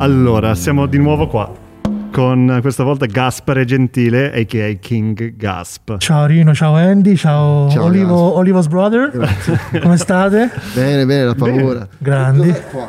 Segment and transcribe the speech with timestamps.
[0.00, 1.52] Allora, siamo di nuovo qua
[2.12, 4.72] con questa volta Gaspare Gentile, a.k.a.
[4.80, 5.96] King Gasp.
[5.98, 8.36] Ciao Rino, ciao Andy, ciao, Ciao, Olivo.
[8.36, 9.10] Olivo's brother.
[9.82, 10.50] Come state?
[10.74, 11.86] Bene, bene, la paura.
[11.98, 12.46] Grandi.
[12.46, 12.88] Dov'è qua?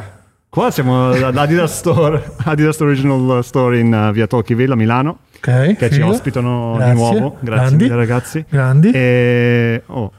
[0.49, 5.75] Qua siamo all'Adidas Store, Adidas Original Store in uh, via Tocqueville a Milano, Ok.
[5.77, 6.07] che ci figo.
[6.09, 6.93] ospitano Grazie.
[6.93, 7.37] di nuovo.
[7.39, 7.83] Grazie Grandi.
[7.83, 8.45] mille ragazzi.
[8.49, 8.91] Grandi.
[8.91, 10.11] E oh,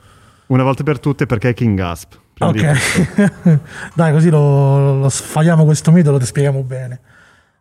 [0.47, 2.13] una volta per tutte perché King Gasp?
[2.41, 3.59] Ok,
[3.95, 7.01] dai, così lo, lo sfaiamo questo mito, lo ti spieghiamo bene.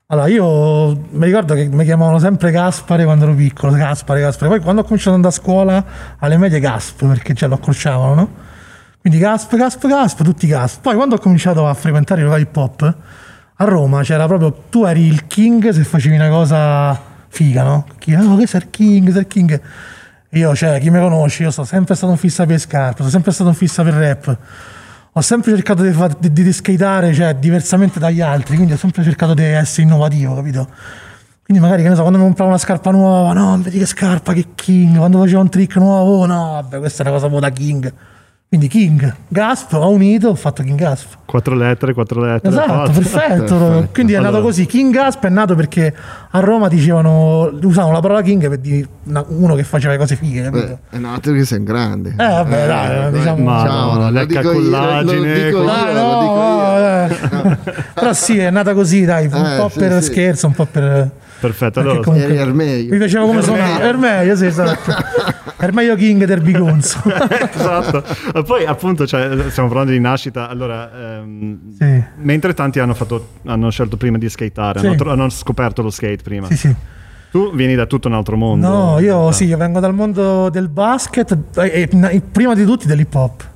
[0.07, 4.49] Allora, io mi ricordo che mi chiamavano sempre Gaspare quando ero piccolo, Gaspare, Gaspare.
[4.49, 5.85] Poi quando ho cominciato ad andare a scuola,
[6.17, 8.29] alle medie Gasp, perché già lo accorciavano, no?
[9.01, 10.81] Quindi Gasp, Gasp, Gasp, tutti Gasp.
[10.81, 12.95] Poi quando ho cominciato a frequentare i locali hip hop,
[13.55, 17.85] a Roma c'era proprio, tu eri il king se facevi una cosa figa, no?
[17.99, 19.61] Chi, oh, che sei il king, sei il king.
[20.33, 23.31] Io, cioè, chi mi conosce, io sono sempre stato un fissa per scarpe, sono sempre
[23.31, 24.37] stato un fissa per rap.
[25.13, 29.33] Ho sempre cercato di, di, di skateare, cioè, diversamente dagli altri, quindi ho sempre cercato
[29.33, 30.69] di essere innovativo, capito?
[31.43, 34.33] Quindi magari, che ne so, quando mi compravo una scarpa nuova, no, vedi che scarpa,
[34.33, 37.39] che king, quando facevo un trick nuovo, oh, no, vabbè, questa è una cosa un
[37.39, 37.93] da king.
[38.49, 41.17] Quindi King, Gasp, ho unito, ho fatto King Gasp.
[41.23, 42.49] Quattro lettere, quattro lettere.
[42.51, 43.43] Esatto, perfetto.
[43.43, 43.87] Perfetto.
[43.93, 44.65] Quindi è nato così.
[44.65, 45.93] King Gasp è nato perché
[46.31, 48.87] a Roma dicevano, usavano la parola King per dire
[49.27, 50.79] uno che faceva le cose fighe, capito?
[50.89, 52.09] Beh, è nato che sei un grande.
[52.09, 55.63] Eh, vabbè, dai, diciamo- Ma ciao, no, lo lecca dico io, collagine, lo dico io,
[55.65, 57.51] Dai, lo no, dico no, io.
[57.53, 57.73] eh.
[57.93, 60.11] Però sì, è nata così, dai, un Eh, po' sì, per sì.
[60.11, 61.11] scherzo, un po' per...
[61.39, 62.91] Perfetto, Perché allora comunque- Eri al meglio.
[62.91, 63.79] Mi piaceva come suonava.
[63.83, 64.91] Ermeio, sì, esatto.
[65.59, 67.01] Ermeio King del Bigonzo.
[67.53, 68.03] esatto.
[68.33, 72.03] E Poi appunto cioè, stiamo parlando di nascita, allora ehm, Sì.
[72.17, 74.85] mentre tanti hanno, fatto, hanno scelto prima di skateare, Sì.
[74.87, 76.47] hanno, tro- hanno scoperto lo skate prima.
[76.47, 76.75] Sì, sì.
[77.31, 78.67] Tu vieni da tutto un altro mondo.
[78.67, 79.31] No, io Ah.
[79.31, 83.47] sì, io vengo dal mondo del basket e, e- e prima di tutti dell'hip hop.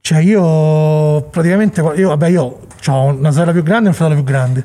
[0.00, 4.24] Cioè io praticamente, io, vabbè io ho una sorella più grande e un fratello più
[4.30, 4.62] grande,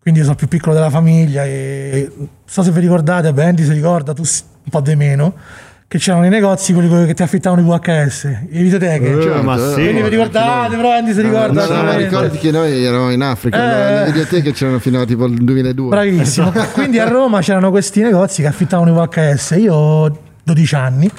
[0.00, 3.64] quindi io sono più piccolo della famiglia e non so se vi ricordate, beh Andy
[3.64, 5.34] si ricorda, tu un po' di meno,
[5.88, 9.18] che c'erano i negozi quelli che ti affittavano i VHS, le videoteche.
[9.18, 9.72] Eh, Certo, ma sì.
[9.74, 11.66] Quindi vi ricordate, però Andy si ricorda.
[11.66, 14.04] No, no, ricordati che noi eravamo in Africa, Eh.
[14.04, 15.88] le videoteche c'erano fino a tipo il 2002.
[15.88, 16.52] Bravissimo.
[16.74, 19.56] Quindi a Roma c'erano questi negozi che affittavano i VHS.
[19.58, 21.10] Io ho 12 anni,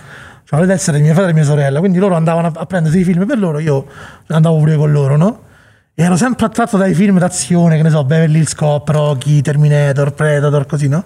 [0.43, 2.99] cioè le tessere di mio fratello e mia sorella, quindi loro andavano a- a prendersi
[2.99, 3.87] i film per loro, io
[4.27, 5.41] andavo pure con loro, no?
[5.95, 10.13] E ero sempre attratto dai film d'azione, che ne so, Beverly Hills Cop, Rocky, Terminator,
[10.13, 11.03] Predator, così, no?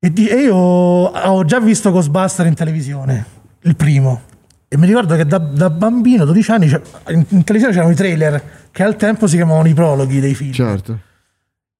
[0.00, 3.24] E, di- e io ho già visto Ghostbuster in televisione,
[3.62, 4.22] il primo.
[4.68, 8.42] E mi ricordo che da, da bambino, 12 anni, in, in televisione c'erano i trailer,
[8.70, 10.52] che al tempo si chiamavano i prologhi dei film.
[10.52, 10.98] Certo.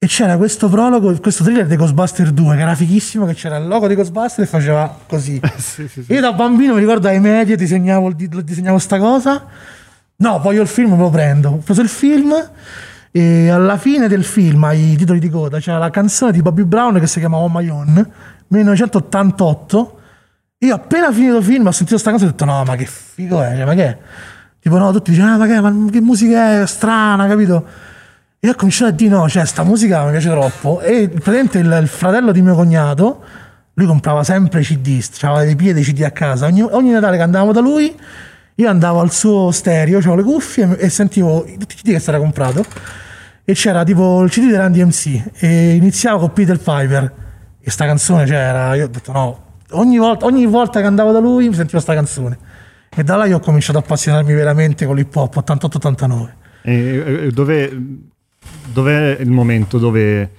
[0.01, 3.67] E c'era questo prologo, questo thriller di Ghostbuster 2 che era fighissimo, che c'era il
[3.67, 5.41] logo di Ghostbuster e faceva così.
[5.59, 6.13] Sì, sì, sì.
[6.13, 9.45] Io da bambino mi ricordo ai medie disegnavo, di- disegnavo sta cosa.
[10.17, 11.51] No, poi io il film me lo prendo.
[11.51, 12.33] Ho preso il film
[13.11, 16.99] e alla fine del film, ai titoli di coda, c'era la canzone di Bobby Brown
[17.01, 18.11] che si chiama Oh My Own,
[18.49, 20.01] 1988.
[20.59, 22.85] Io appena finito il film ho sentito sta canzone e ho detto no, ma che
[22.87, 23.99] figo è, cioè, ma che è?
[24.61, 27.65] Tipo no, tutti dicevano, ah, ma che, ma che musica è strana, capito?
[28.41, 30.81] E ho cominciato a dire no, cioè sta musica mi piace troppo.
[30.81, 33.23] E praticamente il, il fratello di mio cognato,
[33.75, 36.47] lui comprava sempre CD, aveva dei piedi CD a casa.
[36.47, 37.97] Ogni, ogni Natale che andavamo da lui,
[38.61, 42.09] io andavo al suo stereo, avevo le cuffie e sentivo tutti i CD che si
[42.09, 42.65] era comprato.
[43.45, 45.31] E c'era tipo il CD di Randy MC.
[45.39, 47.15] E iniziavo con Peter Piper.
[47.61, 48.75] E sta canzone c'era.
[48.75, 49.43] Io ho detto no.
[49.71, 52.37] Ogni volta, ogni volta che andavo da lui mi sentivo sta canzone.
[52.91, 56.29] E da là io ho cominciato a appassionarmi veramente con l'hip hop 88-89.
[56.63, 57.71] E, e, dove,
[58.73, 60.31] dov'è il momento dove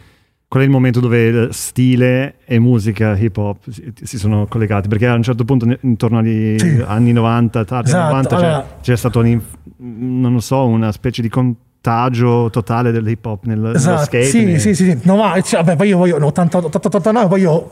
[0.50, 3.70] qual è il momento dove stile e musica hip hop
[4.02, 4.88] si, sono collegati?
[4.90, 6.84] Perché a un certo punto, intorno agli Sì.
[6.86, 10.92] anni 90, tardi Esatto, 90, c'è- allora- c'è, stato un inf- non lo so, una
[10.92, 14.24] specie di contagio totale dell'hip hop nel, nello Esatto, skate.
[14.24, 15.00] sì, ne- sì, sì, sì.
[15.04, 17.72] No, ma cioè, vabbè, poi io voglio 89, poi io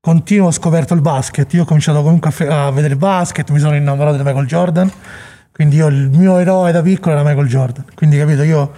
[0.00, 1.52] continuo ho scoperto il basket.
[1.54, 4.46] Io ho cominciato comunque a, fe- a vedere il basket, mi sono innamorato di Michael
[4.46, 4.90] Jordan.
[5.52, 7.84] Quindi io il mio eroe da piccolo era Michael Jordan.
[7.94, 8.72] Quindi capito, io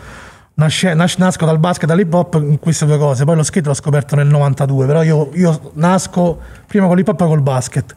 [0.59, 3.25] nasce- nas- nasco dal basket, dall'hip hop in queste due cose.
[3.25, 7.21] Poi lo skate l'ho scoperto nel 92, però io, io nasco prima con l'hip hop
[7.21, 7.94] e col basket.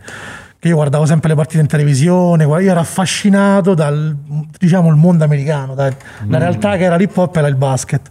[0.60, 4.16] Che io guardavo sempre le partite in televisione, io ero affascinato dal
[4.60, 5.92] diciamo il mondo americano, dai.
[6.28, 8.10] la realtà che era l'hip hop era il basket.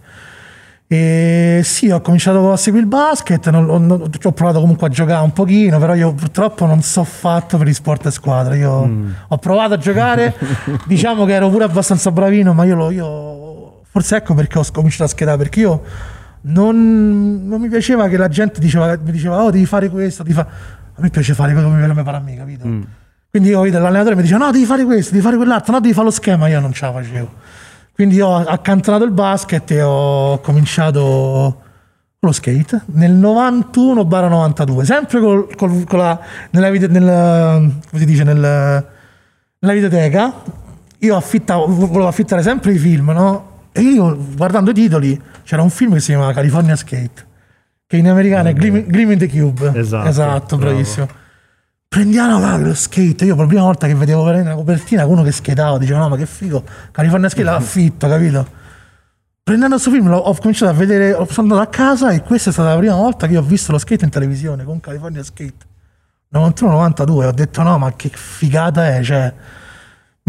[0.93, 5.23] E sì, ho cominciato a seguire il basket, non- non- ho provato comunque a giocare
[5.23, 8.57] un pochino, però io purtroppo non so fatto per gli sport a squadra.
[8.57, 8.91] Io
[9.29, 10.35] ho provato a giocare,
[10.89, 15.05] diciamo che ero pure abbastanza bravino, ma io, lo- io forse ecco perché ho cominciato
[15.05, 15.83] a schedare, perché io
[16.43, 20.35] non, non mi piaceva che la gente diceva, mi diceva oh devi fare questo, devi
[20.35, 20.47] fa-".
[20.95, 22.65] a me piace fare quello che mi pare a me, capito?
[23.31, 25.93] Quindi io vedo l'allenatore mi diceva no devi fare questo, devi fare quell'altro, no devi
[25.95, 27.29] fare lo schema, io non ce la facevo.
[27.93, 31.63] Quindi ho accantonato il basket e ho cominciato
[32.19, 36.19] lo skate nel 91-92, sempre col- col- con la,
[36.51, 37.05] nella, vide- nel,
[37.89, 38.87] come si dice, nel-
[39.59, 40.33] nella videoteca.
[40.99, 43.50] Io affittavo, volevo affittare sempre i film, no?
[43.73, 47.27] E io guardando i titoli c'era un film che si chiamava California Skate,
[47.87, 49.73] che in americano è Gleam, Gleam in the Cube.
[49.75, 51.09] Esatto, esatto bravissimo.
[51.89, 53.25] Prendiamo va, lo skate.
[53.25, 56.09] Io per la prima volta che vedevo una copertina con uno che skateava, dicevo no,
[56.09, 58.47] ma che figo, California Skate l'affitto, capito?
[59.43, 62.69] Prendendo questo film ho cominciato a vedere, sono andato a casa e questa è stata
[62.69, 65.67] la prima volta che ho visto lo skate in televisione con California Skate.
[66.33, 69.35] 91-92, ho detto no, ma che figata è, cioè...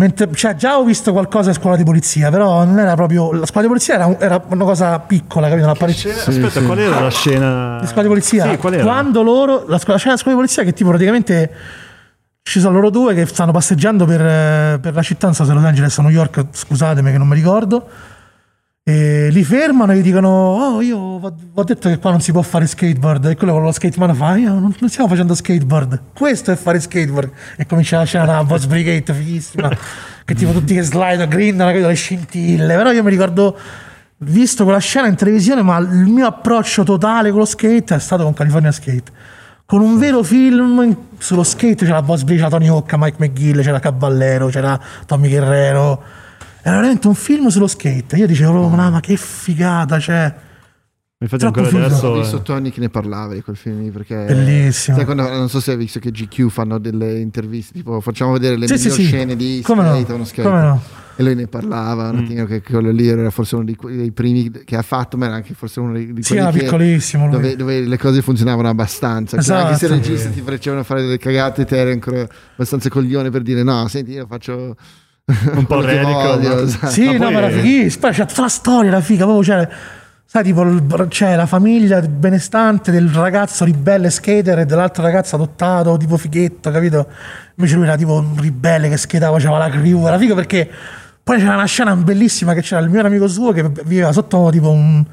[0.01, 3.31] Mentre, cioè, già ho visto qualcosa a scuola di polizia, però non era proprio.
[3.33, 5.67] La scuola di polizia era, era una cosa piccola, capito?
[5.67, 5.91] Una.
[5.91, 7.79] Scena- Aspetta, qual era la scena?
[7.79, 8.49] La scuola di polizia.
[8.49, 8.83] Sì, qual era?
[8.83, 9.65] Quando loro.
[9.67, 11.51] La scuola, la scuola di polizia che tipo praticamente.
[12.41, 15.53] Ci sono loro due che stanno passeggiando per, eh, per la città, non so se
[15.53, 17.87] Los Angeles o New York, scusatemi che non mi ricordo.
[18.83, 22.41] E li fermano e gli dicono: Oh, io ho detto che qua non si può
[22.41, 23.25] fare skateboard.
[23.25, 26.01] E quello con lo skateman fa: Io non, non stiamo facendo skateboard.
[26.15, 27.31] Questo è fare skateboard.
[27.57, 29.69] E comincia la scena della Boss Brigade fighissima.
[30.25, 32.75] che tipo tutti che slide, grindano, capito, le scintille.
[32.75, 33.55] Però io mi ricordo
[34.23, 38.23] visto quella scena in televisione, ma il mio approccio totale con lo skate è stato
[38.23, 39.11] con California Skate.
[39.65, 43.79] Con un vero film sullo skate c'era Boss Brigade, c'era Tony Hawk, Mike McGill, c'era
[43.79, 46.03] Caballero, c'era Tommy Guerrero.
[46.63, 48.17] Era veramente un film sullo skate.
[48.17, 50.33] Io dicevo, ma, ma che figata, cioè.
[51.19, 51.81] Infatti ancora figo.
[51.83, 52.13] Ho adesso...
[52.19, 54.95] visto eh, Tony che ne parlava di quel film lì perché Bellissimo.
[54.97, 58.57] sai quando- non so se hai visto che GQ fanno delle interviste tipo facciamo vedere
[58.57, 59.07] le Sì, sì, migliori sì.
[59.07, 59.93] scene di Come no?
[59.93, 60.47] skate, uno skate.
[60.49, 60.81] Come no?
[61.17, 62.23] e lui ne parlava un Mm.
[62.23, 65.35] attimo che quello lì era forse uno dei, dei primi che ha fatto ma era
[65.35, 67.33] anche forse uno dei, di Sì, quelli era piccolissimo lui.
[67.35, 70.01] dove, dove le cose funzionavano abbastanza Cioè, anche se i Esatto.
[70.09, 74.13] registi ti facevano fare delle cagate te eri ancora abbastanza coglione per dire no senti
[74.13, 74.75] io faccio
[75.25, 76.59] Un po' voglio", no?
[76.61, 76.87] esatto.
[76.89, 78.01] Sì, Ma no, poi- ma era fighissimo.
[78.01, 79.67] Poi c'è tutta la storia, la figa, proprio cioè,
[80.25, 80.65] sai, tipo,
[81.07, 87.07] c'è la famiglia benestante del ragazzo ribelle skater e dell'altro ragazzo adottato, tipo fighetto, capito?
[87.55, 90.69] Invece lui era tipo un ribelle che skatava, c'aveva la crew, era figo perché
[91.23, 94.69] poi c'era una scena bellissima che c'era il mio amico suo che viveva sotto tipo
[94.71, 95.05] un-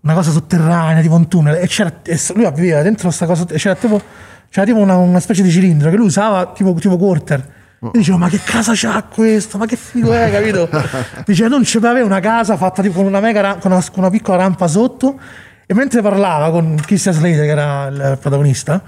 [0.00, 3.56] una cosa sotterranea, tipo un tunnel, e c'era, e lui viveva dentro questa cosa, e
[3.58, 4.00] c'era tipo,
[4.48, 7.54] c'era tipo una, una specie di cilindro che lui usava tipo, tipo quarter.
[7.80, 9.58] Io dicevo, ma che casa c'ha questo?
[9.58, 10.68] Ma che figo è, capito?
[11.26, 14.10] Dice, non ci aveva una casa fatta tipo con una, mega con una, con una
[14.10, 15.18] piccola rampa sotto.
[15.66, 18.80] E mentre parlava con Christian Slater, che era il protagonista,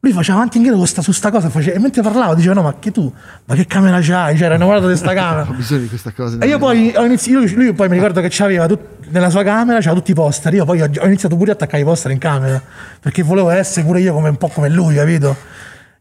[0.00, 1.48] lui faceva avanti e indietro sta- su sta cosa.
[1.48, 3.10] face- e mentre parlava, diceva, no, ma che tu,
[3.46, 4.36] ma che camera c'hai?
[4.36, 5.46] Cioè, era innamorato di sta camera.
[5.48, 8.20] ho bisogno di questa cosa E io poi ho iniziato, lui, lui poi mi ricordo
[8.20, 10.52] che c'aveva tut- nella sua camera, c'aveva tutti i poster.
[10.54, 12.60] Io poi ho, ho iniziato pure a attaccare i poster in camera
[13.00, 15.34] perché volevo essere pure io come un po' come lui, capito?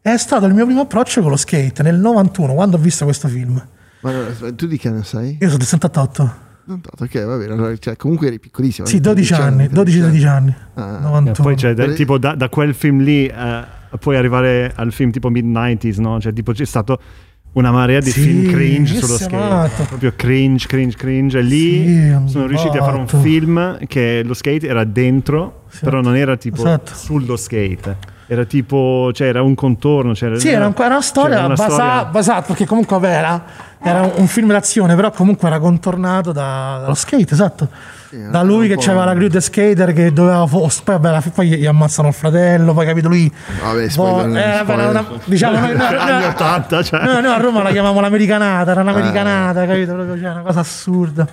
[0.07, 3.27] È stato il mio primo approccio con lo skate nel 91, quando ho visto quessto
[3.27, 3.59] film.
[4.01, 5.31] Ma aspetta, tu di che anno sei?
[5.41, 6.35] Io sono del 78.
[6.65, 10.27] Non tanto, ok va bene allora, cioè, comunque eri piccolissimo Sì, eri 12 anni, 12-13
[10.27, 10.55] anni.
[10.75, 10.99] Ah.
[10.99, 11.31] 91.
[11.31, 13.63] E poi c'è da- tipo da, da quel film lì eh,
[13.99, 16.19] poi arrivare al film tipo mid-90s, no?
[16.21, 16.99] Cioè tipo c'è stato
[17.53, 19.85] una marea di Sì, film cringe sullo skate.
[19.85, 21.39] Proprio cringe, cringe, cringe.
[21.39, 25.99] E lì Sì, sono riusciti a fare un film che lo skate era dentro, però
[26.01, 26.93] non era tipo Esatto.
[26.93, 28.13] sullo skate.
[28.27, 30.13] Era tipo, cioè era un contorno.
[30.13, 33.13] C'era, Sì, era, un- era una storia c'era una basa- storia- basata, perché comunque vabbè,
[33.15, 33.43] era,
[33.81, 37.67] era un, un film d'azione, però comunque era contornato da- dallo skate, esatto.
[38.15, 41.29] Sì, Da lui che po'- aveva la crew di skater che doveva fo- poi, vabbè,
[41.33, 43.29] poi gli ammazzano il fratello, poi capito lui
[43.61, 47.03] Vabbè, vo- spoiler, eh, vabbè, una- diciamo noi, noi- anni noi- 80, cioè.
[47.03, 49.93] noi- noi a Roma la chiamavamo l'americanata, era un'americanata, capito?
[49.93, 51.27] Proprio, cioè, una cosa assurda.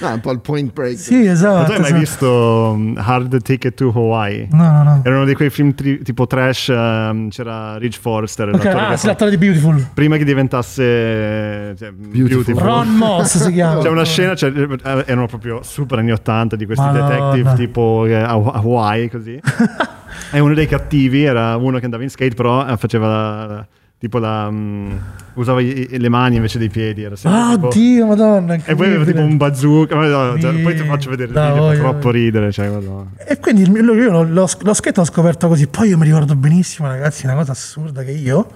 [0.00, 1.64] no, un po' il point break Sì, Ma esatto.
[1.64, 1.98] tu hai mai esatto.
[2.00, 4.48] visto um, Hard Ticket to Hawaii?
[4.52, 5.00] No, no, no.
[5.04, 8.96] Era uno di quei film tri- tipo trash, ehm, c'era Rich Forrester, Ok, l'attore ah,
[8.96, 9.86] sì, l'attore di Beautiful.
[9.94, 12.54] prima che diventasse cioè, Beautiful.
[12.62, 13.80] Ron Moss si chiama.
[13.80, 16.25] C'è una scena, cioè, eh, erano proprio super anni 80
[16.56, 17.08] di questi Madonna.
[17.08, 19.40] detective tipo eh, Hawaii così.
[20.32, 23.66] e uno dei cattivi era uno che andava in skate però eh, faceva la-
[23.98, 24.50] tipo la...
[24.50, 24.90] mm,
[25.34, 27.02] usava i- le mani invece dei piedi.
[27.02, 28.54] Era Ah, tipo- Dio, madonna.
[28.54, 29.96] e poi aveva tipo un bazooka.
[29.96, 32.18] ma no, cioè, poi ti faccio vedere il da video, fa voglia, troppo voglia.
[32.24, 32.52] ridere.
[32.52, 33.10] Cioè, madonna.
[33.26, 35.66] E quindi il- lo- io lo, lo, lo skate l'ho scoperto così.
[35.66, 38.46] Poi io mi ricordo benissimo, ragazzi, una cosa assurda che io,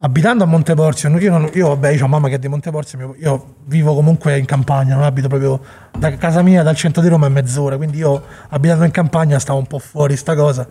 [0.00, 3.54] abitando a Monteporzio, io, non- io vabbè, io ho mamma che è di Monteporzio, io
[3.64, 5.60] vivo comunque in campagna, non abito proprio
[5.98, 9.58] da casa mia dal centro di Roma è mezz'ora, quindi io abitando in campagna stavo
[9.58, 10.66] un po' fuori sta cosa.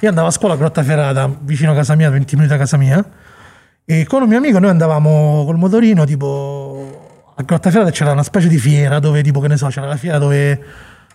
[0.00, 3.04] Io andavo a scuola a Grottaferrata, vicino a casa mia, 20 minuti da casa mia,
[3.84, 8.46] e con un mio amico noi andavamo col motorino tipo a Grottaferrata c'era una specie
[8.46, 10.62] di fiera dove tipo che ne so c'era la fiera dove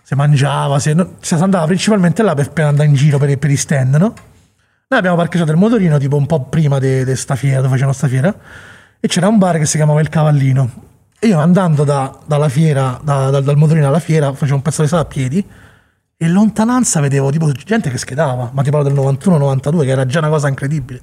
[0.02, 3.50] si mangiava si, no, si andava principalmente là per, per andare in giro per, per
[3.50, 4.14] i stand no?
[4.88, 8.06] Noi abbiamo parcheggiato il motorino tipo un po' prima di sta fiera dove facevano sta
[8.06, 8.34] fiera
[9.00, 10.70] e c'era un bar che si chiamava Il Cavallino
[11.18, 14.82] E io andando da- dalla fiera, da- da- dal motorino alla fiera, facevo un pezzo
[14.82, 15.44] di strada a piedi
[16.18, 20.06] e in lontananza vedevo tipo gente che schedava, ma ti parlo del 91-92, che era
[20.06, 21.00] già una cosa incredibile.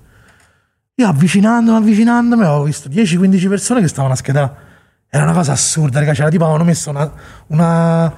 [0.95, 4.51] Io avvicinandomi, avvicinandomi, avevo visto 10-15 persone che stavano a schedare.
[5.09, 6.13] Era una cosa assurda, raga.
[6.13, 7.11] C'era tipo, avevano messo una,
[7.47, 8.13] una,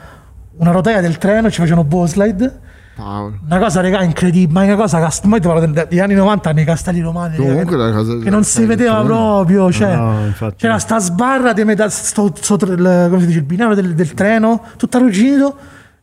[0.58, 2.60] una rotaia del treno, ci facevano bowslide.
[2.96, 3.40] Paolo.
[3.46, 4.54] Una cosa, raga, incredibile.
[4.54, 7.36] Ma una cosa, cast- ma io ti parlo degli anni 90, nei castelli romani.
[7.36, 9.72] Comunque che, la cosa che non si vedeva proprio.
[9.72, 13.76] Cioè, No, c'era sta sbarra di metà, sto, sto- il, come si dice, il binario
[13.76, 15.56] del, del treno, tutto arrugginito.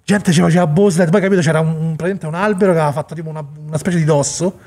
[0.04, 1.11] Gente ci faceva bowslide.
[1.11, 4.04] Poi capito, c'era un, praticamente un albero che aveva fatto tipo una, una specie di
[4.04, 4.58] dosso.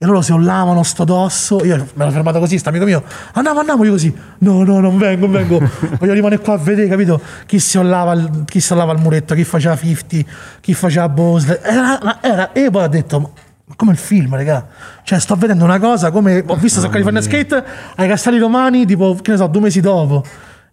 [0.00, 1.64] E loro si ollavano sto dosso.
[1.64, 3.02] Io mi ero fermato così, sto amico mio.
[3.32, 3.82] Andiamo, andiamo.
[3.84, 4.16] Io così.
[4.38, 5.58] No, no, non vengo, non vengo.
[5.98, 7.20] Voglio rimanere qua a vedere, capito?
[7.46, 11.60] Chi si ollava, il- chi si ollava al muretto, chi faceva 50, chi faceva Bosle.
[11.62, 13.18] Era, era, e poi ho detto.
[13.20, 13.28] "Ma-
[13.76, 14.66] come il film, raga.
[15.02, 17.62] Cioè, sto vedendo una cosa come ho visto su California Skate
[17.96, 20.24] ai Castelli Romani, tipo, che ne so, due mesi dopo.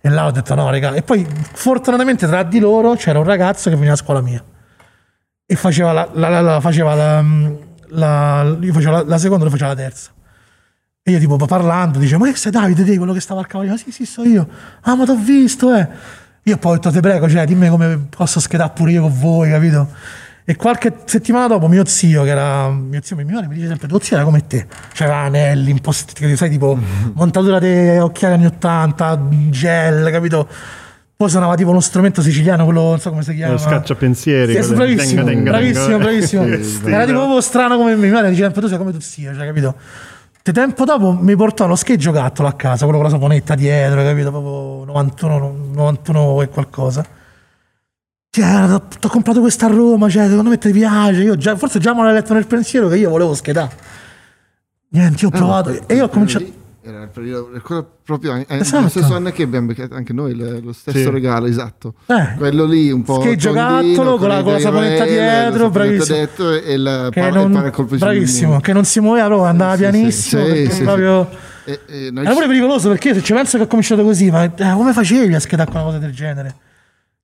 [0.01, 0.94] E là ho detto no, raga.
[0.94, 4.41] E poi, fortunatamente, tra di loro c'era un ragazzo che veniva a scuola mia
[5.48, 7.24] e faceva la, la- la- la- faceva la,
[7.89, 10.12] la- io facevo la, la seconda, lui faceva la terza.
[11.08, 13.77] E io tipo parlando, dice, ma che sei Davide, te, quello che stava al cavallino?
[13.77, 14.48] Sì, sì, so io.
[14.82, 15.88] Ah, ma t'ho visto, eh.
[16.44, 19.50] Io poi ho detto, te prego, cioè, dimmi come posso schedare pure io con voi,
[19.51, 19.88] capito?
[20.48, 24.00] E qualche settimana dopo mio zio, che era mio zio, mio mi dice sempre, tuo
[24.00, 24.68] zio era come te.
[24.94, 26.77] C'era anelli, imposti, sai, tipo
[27.13, 30.48] montatura di occhiali anni 80, gel, capito?
[31.18, 33.54] Poi suonava tipo uno strumento siciliano, quello non so come si chiama.
[33.54, 34.52] Lo scacciapensieri.
[34.54, 36.04] Sì, quello- bravissimo, denga, denga, bravissimo, denga.
[36.04, 36.44] bravissimo.
[36.64, 39.34] Sì, Era sì, tipo proprio strano come mia madre diceva tu sei come tu zio,
[39.34, 39.76] cioè, capito?
[40.44, 44.04] Te tempo dopo mi portò lo skate giocattolo a casa, quello con la saponetta dietro,
[44.04, 44.30] capito?
[44.30, 47.06] Proprio 91, 91 e qualcosa.
[48.30, 51.22] Cioè, ti ho comprato questa a Roma, cioè, secondo me ti piace.
[51.24, 53.72] Io già, forse già me l'hai letto nel pensiero che io volevo schedare.
[54.90, 56.46] Niente, io ho provato e io ho cominciato.
[56.88, 57.50] Era il periodo,
[58.04, 58.84] proprio eh, Esatto.
[58.84, 61.10] lo stesso anno che abbiamo beccato anche noi, le- lo stesso Sì.
[61.10, 61.96] regalo, esatto.
[62.06, 66.15] Eh, Quello lì un po' tondino, giocattolo, con la- con la saponetta dietro, la bravissimo.
[66.15, 69.80] dietro e il che pa- non, sul bravissimo, che non si muoveva proprio, andava Sì,
[69.80, 70.44] pianissimo.
[70.44, 70.84] sì, perché sì, sì.
[70.84, 71.30] proprio...
[71.68, 74.44] E- e noi Era pure pericoloso perché se ci penso che ho cominciato così, ma
[74.44, 76.56] eh, come facevi a schedare una cosa del genere?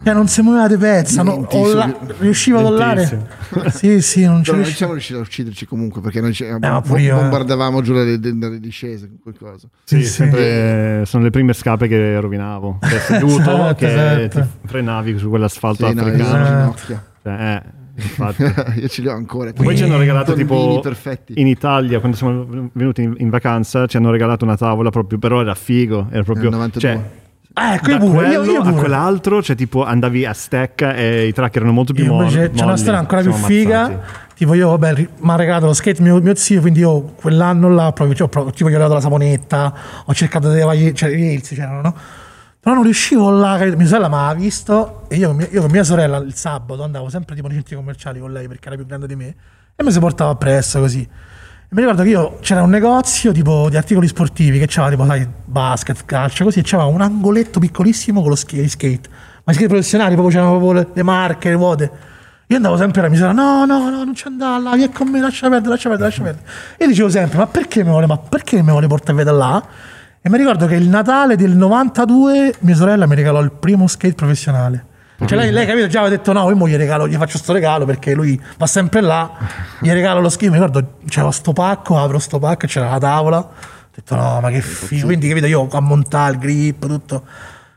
[0.03, 1.47] Cioè, non si muoveva di pezza, no?
[1.75, 3.27] La- riuscivo a dollare.
[3.69, 4.75] Sì, sì, non ci riuscivo.
[4.77, 7.21] siamo riusciti a ucciderci comunque perché noi ci, ma pure io, eh.
[7.21, 9.67] bombardavamo giù le, le- le discese qualcosa.
[9.83, 10.09] Sì, Sì, sì.
[10.11, 12.79] sempre- sono le prime scape che rovinavo.
[12.87, 14.47] Cioè, seduto, Esatto, che esatto.
[14.61, 16.29] ti frenavi su quell'asfalto Sì, no, io africano.
[16.29, 16.59] sono Esatto.
[16.87, 17.05] ginocchia.
[17.21, 18.43] Cioè, eh, infatti.
[18.81, 19.53] io ce li ho ancora.
[19.53, 21.33] Poi ci hanno regalato tipo perfetti.
[21.39, 25.41] in Italia quando siamo venuti in, in vacanza ci hanno regalato una tavola proprio però
[25.41, 26.79] era figo era proprio Nel 92.
[26.81, 27.19] cioè
[27.53, 28.75] Ah, ecco, io pure, io, io a pure.
[28.79, 32.63] quell'altro cioè tipo andavi a stecca e i track erano molto più Io molli c'è
[32.63, 33.83] una storia ancora più figa.
[33.85, 34.29] ammazzati.
[34.41, 37.91] Tipo, io, vabbè, mi ha regalato lo skate mio, mio zio, quindi io quell'anno là
[37.91, 39.71] proprio, cioè, proprio- tipo, gli ho dato la saponetta,
[40.05, 41.93] ho cercato di levare, cioè, i reels c'erano, no?
[42.59, 46.17] Però non riuscivo là, mia sorella mi aveva visto e io, io con mia sorella
[46.17, 49.15] il sabato andavo sempre tipo nei centri commerciali con lei perché era più grande di
[49.15, 49.35] me
[49.75, 51.07] e mi si portava appresso così.
[51.73, 55.25] Mi ricordo che io c'era un negozio tipo di articoli sportivi che c'aveva tipo, sai,
[55.45, 59.09] basket, calcio, così, e c'aveva un angoletto piccolissimo con lo skate, skate.
[59.45, 61.91] Ma skate professionali, proprio c'erano proprio le, marche, le vuote.
[62.47, 65.47] Io andavo sempre alla misura, no, no, no, non c'è andare vieni con me, lascia
[65.47, 66.45] perdere, lascia perdere, lascia perdere.
[66.75, 69.63] E dicevo sempre, ma perché mi vuole, ma perché mi vuole portare via da là?
[70.21, 74.15] E mi ricordo che il Natale del 92 mia sorella mi regalò il primo skate
[74.15, 74.87] professionale.
[75.25, 77.53] Cioè lei, lei capito, già aveva detto no, io mo gli regalo, gli faccio sto
[77.53, 79.31] regalo perché lui va sempre là,
[79.79, 83.37] gli regalo lo skate, mi ricordo c'era sto pacco, apro sto pacco c'era la tavola,
[83.37, 83.49] ho
[83.93, 87.23] detto no, ma che figo, quindi capito, io a montare il grip, tutto.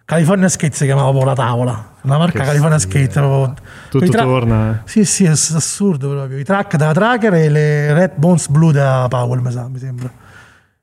[0.06, 2.90] California Skate si chiamava proprio la tavola, la marca Che California figo.
[2.90, 3.20] Skate.
[3.20, 3.54] proprio-
[3.88, 4.80] tutto tra- torna eh.
[4.84, 6.38] Sì, sì, è ass- assurdo proprio.
[6.38, 10.10] I track da Tracker e le Red Bones Blue da Powell, mi, sa, mi sembra.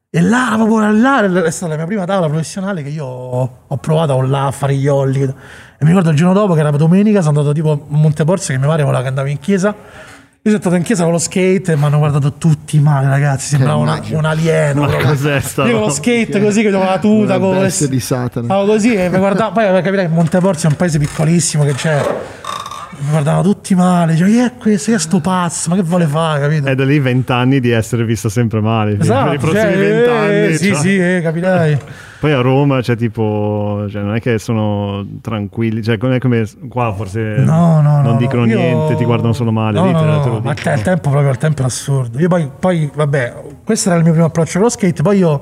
[0.09, 4.19] E là, proprio là, è stata la mia prima tavola professionale che io ho, provato
[4.21, 5.33] là a fare gli olli.
[5.81, 8.59] E mi ricordo il giorno dopo che era domenica, sono andato tipo a Monteporsi che
[8.59, 9.69] mia madre voleva che andavo in chiesa.
[9.69, 13.47] Io sono stato in chiesa con lo skate e mi hanno guardato tutti male, ragazzi.
[13.47, 14.81] Sembrava una- un alieno.
[14.81, 17.87] Ma cos'è sta Io con lo skate così, che con la tuta, Una con le-
[17.89, 18.45] di Satana.
[18.45, 21.73] Stavo così e mi guardavo, poi per capire che Monteporsi è un paese piccolissimo che
[21.73, 22.15] c'è.
[22.99, 26.05] Mi guardavano tutti male, dicevo, che è questo, che è sto pazzo, ma che vuole
[26.05, 26.67] fare, capito?
[26.67, 30.45] è da lì vent'anni di essere visto sempre male per Esatto, i prossimi cioè, vent'anni
[30.45, 30.75] eh, sì, cioè.
[30.77, 31.77] sì, eh, capirai.
[32.21, 36.47] Poi a Roma c'è tipo cioè, non è che sono tranquilli cioè non è come
[36.69, 38.01] qua forse No, no, no.
[38.01, 38.17] non no.
[38.17, 40.53] dicono Io- niente ti guardano solo male No, lì te, no, te lo ma dicono.
[40.53, 42.19] te- il tempo proprio, il tempo era assurdo.
[42.19, 45.41] Io poi, poi, vabbè, questo era il mio primo approccio con lo skate, poi io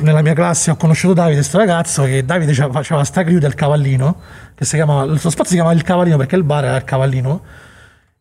[0.00, 4.16] nella mia classe ho conosciuto Davide, questo ragazzo, che Davide faceva sta crew del Cavallino,
[4.54, 6.84] che si chiamava, il suo spazio si chiamava Il Cavallino perché il bar era il
[6.84, 7.40] Cavallino.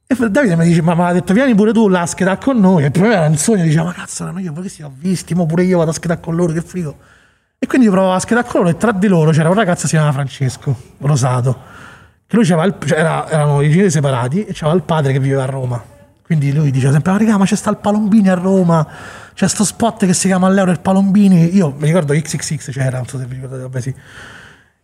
[0.05, 2.59] E Davide mi dice, ma mi ha detto vieni pure tu là a schedare con
[2.59, 2.83] noi.
[2.85, 5.45] E me era un sogno, diceva, ma cazzo, erano io, perché si ho visti, mo
[5.47, 6.95] pure io vado a schedare con loro, che figo.
[7.63, 9.83] E quindi io provavo a schedare con loro e tra di loro c'era un ragazzo
[9.83, 11.57] che si chiamava Francesco Rosato,
[12.27, 15.43] che lui il- cioè era- erano i genitori separati e c'aveva il padre che viveva
[15.43, 15.81] a Roma.
[16.25, 18.85] Quindi lui diceva sempre, "Ah, raga, ma c'è sta il Palombini a Roma,
[19.33, 21.55] c'è sto spot che si chiama all'euro il Palombini.
[21.55, 23.95] Io mi ricordo XXX c'era, non so se vi ricordate, vabbè sì.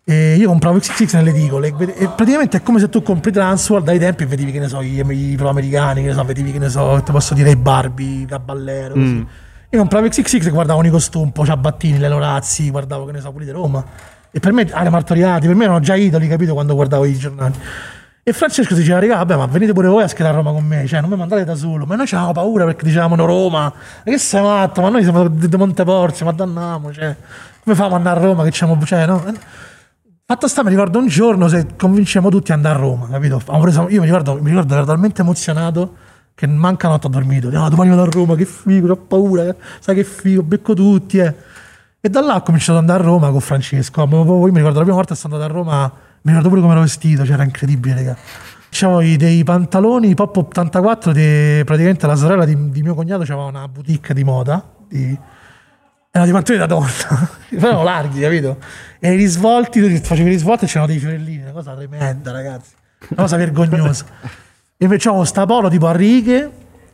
[0.05, 3.99] E io compravo XXX nelle edicole e praticamente è come se tu compri Transworld dai
[3.99, 6.59] tempi e vedevi che ne so i, i pro americani, che ne so, vedevi che
[6.59, 9.27] ne so, ti posso dire i Barbie, Caballero, così.
[9.71, 13.31] Io compravo XXX guardavo i costumi, un po' Ciabattini, le Lorazzi, guardavo che ne so,
[13.31, 13.85] quelli di Roma.
[14.31, 17.53] E per me, Ale Martoriati, per me erano già idoli, capito, quando guardavo i giornali.
[18.23, 20.87] E Francesco diceva, raga, vabbè, ma venite pure voi a schedare a Roma con me,
[20.87, 21.85] cioè non mi mandate da solo.
[21.85, 25.27] Ma noi avevamo paura perché dicevamo no Roma, ma che sei matto, ma noi siamo
[25.27, 27.15] di Monteporzio, ma danniamo, cioè,
[27.63, 29.23] come famo ad andare a Roma che c'è, cioè, no?
[30.25, 33.39] Fatto sta, mi ricordo un giorno se convinciamo tutti ad andare a Roma, capito?
[33.89, 36.07] Io mi ricordo, mi ricordo ero talmente emozionato
[36.39, 37.49] che manca notte ho dormito.
[37.49, 39.55] No, domani vado a Roma, che figo, ho paura, eh.
[39.81, 41.35] sai che figo, becco tutti, eh.
[41.99, 44.07] E da là ho cominciato ad andare a Roma con Francesco.
[44.09, 45.91] Io mi ricordo la prima volta sono andato a Roma,
[46.21, 48.17] mi ricordo pure come ero vestito, c'era incredibile, raga.
[48.69, 53.67] C'avevo dei pantaloni Pop 84 di praticamente la sorella di, di mio cognato c'aveva una
[53.67, 54.65] boutique di moda.
[54.87, 55.19] Di,
[56.09, 58.59] erano dei pantaloni da donna, erano larghi, capito?
[58.97, 62.71] E i risvolti, facevi i risvolti e c'erano dei fiorellini, una cosa tremenda, ragazzi.
[63.09, 64.05] Una cosa vergognosa.
[64.81, 66.51] E invece avevo sta polo tipo a righe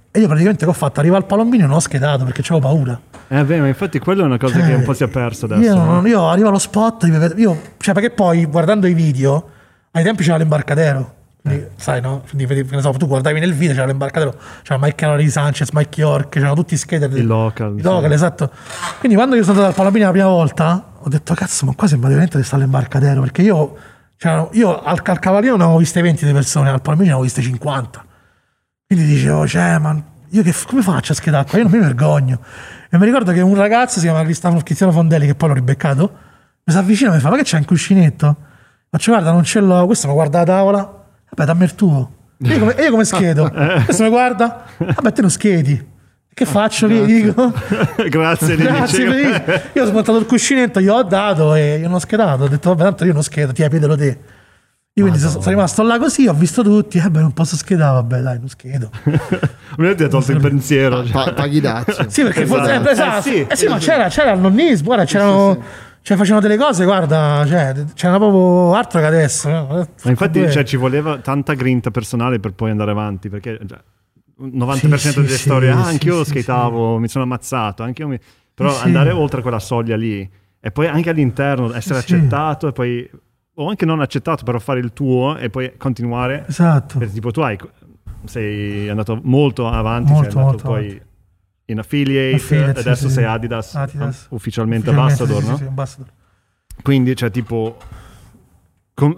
[0.09, 1.01] e io praticamente che ho fatto?
[1.01, 2.99] Arriva al palombino e non ho schedato perché avevo paura.
[3.27, 5.61] Eh beh, ma infatti quello è una cosa che un po' si è persa adesso.
[5.61, 5.85] Io, no?
[5.85, 7.03] non- io arrivo allo spot,
[7.35, 9.49] io, cioè perché poi guardando i video,
[9.91, 11.13] ai tempi c'era l'imbarcadero.
[11.43, 12.23] Quindi, sai, no?
[12.27, 16.29] Quindi, che so, tu guardavi nel video, c'era l'imbarcadero, c'era Mike Canary Sanchez, Mike York,
[16.29, 17.15] c'erano tutti i skater.
[17.15, 17.83] I local, I sì.
[17.83, 18.49] local, esatto.
[18.97, 21.87] Quindi quando io sono andato al Palombino la prima volta, ho detto, cazzo, ma qua
[21.87, 23.75] sembra veramente di stare all'imbarcadero, perché io,
[24.17, 27.23] c'erano- io al, al Cavallino ne avevo viste 20 di persone, al Palombino ne avevo
[27.23, 28.05] viste 50.
[28.87, 31.57] Quindi dicevo, cioè, ma io che, come faccio a schedare qua?
[31.57, 32.39] Io non mi vergogno.
[32.89, 36.11] E mi ricordo che un ragazzo si chiama Cristiano, Cristiano Fondelli, che poi l'ho ribeccato,
[36.63, 38.35] mi si avvicina e mi fa, ma che c'è un cuscinetto?
[38.89, 39.85] Faccio, guarda, non ce l'ho.
[39.85, 41.05] Questo mi guarda la tavola.
[41.29, 42.11] Vabbè, dammi il tuo.
[42.43, 43.49] E io come, io come schedo?
[43.85, 44.65] Questo mi guarda.
[44.77, 45.93] Vabbè, te non schedi.
[46.35, 46.89] Che faccio?
[46.89, 47.53] Gli dico.
[48.09, 51.99] Grazie, Grazie, per- io ho smontato il cuscinetto, gli ho dato e io non ho
[51.99, 52.43] schedato.
[52.43, 54.19] Ho detto, vabbè, tanto io non schedo, ti piedelo te.
[54.97, 57.93] Io quindi sono, sono rimasto là così, ho visto tutti, eh beh, non posso schedare,
[57.93, 58.89] vabbè, dai, non schedo.
[59.77, 61.03] Mi ha tolto il pensiero.
[61.05, 61.11] cioè.
[61.13, 62.09] Pa- paghi dazio.
[62.09, 62.61] Sì, perché Esatto.
[62.63, 63.17] forse, eh, esatto.
[63.17, 63.45] Eh, sì.
[63.49, 65.57] Eh, sì, ma c'era, c'era il nonnismo, guarda, c'erano,
[66.01, 69.49] cioè, facevano delle cose, guarda, cioè, c'era proprio altro che adesso.
[69.49, 69.87] no?
[70.03, 73.79] Ma infatti cioè, ci voleva tanta grinta personale per poi andare avanti, perché cioè,
[74.39, 78.19] 90% Sì, delle sì, storie, ah, sì, anch'io sì, skateavo, mi sono ammazzato, anch'io mi...
[78.53, 83.09] però andare oltre quella soglia lì e poi anche all'interno essere accettato e poi,
[83.55, 86.45] o anche non accettato, però fare il tuo e poi continuare.
[86.47, 86.97] Esatto.
[86.97, 87.57] Perché tipo tu hai,
[88.25, 91.01] sei andato molto avanti, Molto, sei andato poi avanti.
[91.65, 93.23] in affiliate, Affiliate, adesso sei.
[93.25, 94.27] Adidas, Adidas.
[94.31, 95.67] ufficialmente, Ufficialmente, ambassador, no?
[95.67, 96.07] ambassador.
[96.81, 97.77] Quindi, cioè, tipo,
[98.95, 99.15] com-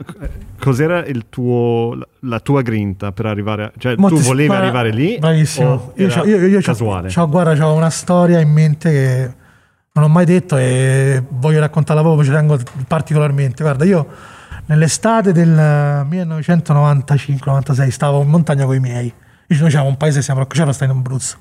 [0.59, 3.71] cos'era il tuo, la- tua grinta per arrivare a...
[3.77, 5.17] Cioè, Mo tu volevi guarda, arrivare lì?
[5.19, 5.93] Bravissimo.
[5.95, 7.07] Io, c'ho, io, io c'ho- casuale?
[7.09, 9.31] c'ho- guarda, ho una storia in mente che
[9.93, 13.63] non ho mai detto e voglio raccontarla proprio, ci tengo particolarmente.
[13.63, 14.05] Guarda, io
[14.65, 19.05] nell'estate del 1995-96 stavo in montagna con i miei.
[19.49, 21.37] Io noi c'avevamo un paese, siamo a Roccacerro, sta in Abruzzo.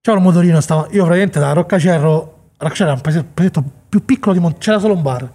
[0.00, 4.34] C'era un motorino, stavo, io praticamente da Roccacerro, Roccacerro era un paese- paesetto più piccolo
[4.34, 5.28] di Monte, c'era solo un bar.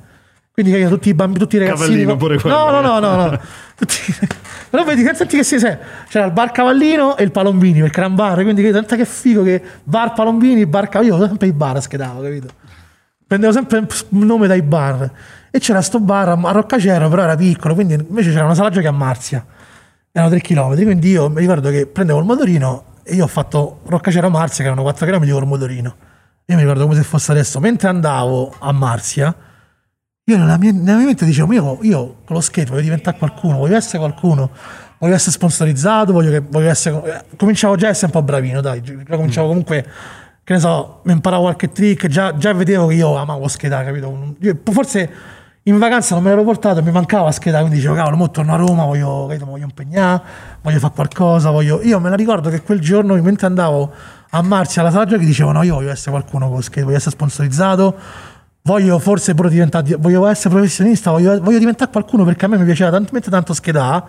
[0.61, 1.87] Quindi tutti i bambini, tutti i ragazzini.
[1.87, 3.39] Cavallino pure quello, no, no, no, no, no.
[3.75, 4.13] Tutti-
[4.69, 5.77] Però vedi, senti che si sei.
[6.09, 9.41] C'era il bar Cavallino e il Palombini, perché era un bar, quindi tanta che figo
[9.43, 12.47] che bar Palombini, bar Cavallino, io sempre i bar schedavo, capito?
[13.25, 15.09] Prendevo sempre il nome dai bar.
[15.49, 18.87] E c'era sto bar a Roccacero, però era piccolo, quindi invece c'era una sala giochi
[18.87, 19.43] a Marzia.
[20.11, 23.79] Erano 3 km, quindi io mi ricordo che prendevo il motorino e io ho fatto
[23.85, 25.95] Roccacero a Marzia, che erano 4 km con il motorino.
[26.45, 27.59] Io mi ricordo come se fosse adesso.
[27.59, 29.33] Mentre andavo a Marzia,
[30.31, 33.17] io nella mia, nella mia mente dicevo, "Ma io, io con lo skate voglio diventare
[33.17, 34.49] qualcuno, voglio essere qualcuno,
[34.97, 37.01] voglio essere sponsorizzato, voglio, che, voglio essere...
[37.29, 39.85] eh, Cominciavo già a essere un po' bravino, dai, gi- cominciavo comunque,
[40.43, 44.35] che ne so, mi imparavo qualche trick, già, già vedevo che io amavo skate, capito?
[44.39, 45.09] Io- forse
[45.63, 48.57] in vacanza non me l'ero portato, mi mancava skate, quindi dicevo, cavolo, mo torno a
[48.57, 50.21] Roma, voglio, capito, voglio impegnare,
[50.61, 51.81] voglio fare qualcosa, voglio...
[51.83, 53.93] Io me la ricordo che quel giorno, mentre andavo
[54.31, 56.97] a Marzia alla sala giochi, dicevo, no, io voglio essere qualcuno con lo skate, voglio
[56.97, 57.95] essere sponsorizzato,
[58.69, 62.65] voglio forse pure diventare, voglio essere professionista, voglio, voglio diventare qualcuno perché a me mi
[62.65, 64.03] piaceva talmente tanto schedare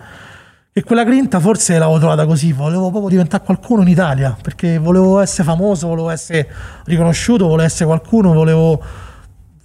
[0.71, 5.19] e quella grinta forse l'avevo trovata così, volevo proprio diventare qualcuno in Italia perché volevo
[5.19, 6.47] essere famoso, volevo essere
[6.85, 8.79] riconosciuto, volevo essere qualcuno, volevo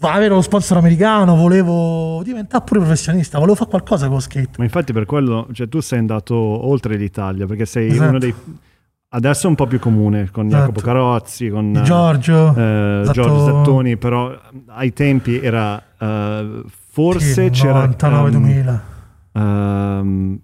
[0.00, 4.52] avere lo sponsor americano, volevo diventare pure professionista, volevo fare qualcosa con lo skate.
[4.56, 8.08] Ma infatti per quello, cioè tu sei andato oltre l'Italia, perché sei Esatto.
[8.08, 8.34] uno dei...
[9.08, 10.60] adesso è un po' più comune con Esatto.
[10.62, 14.36] Jacopo Carozzi, con Di eh, Giorgio, eh, Zatto- Giorgio Zattoni, però
[14.68, 18.82] ai tempi era eh, forse sì, c'era 99 ehm, 2000.
[19.32, 20.38] ehm,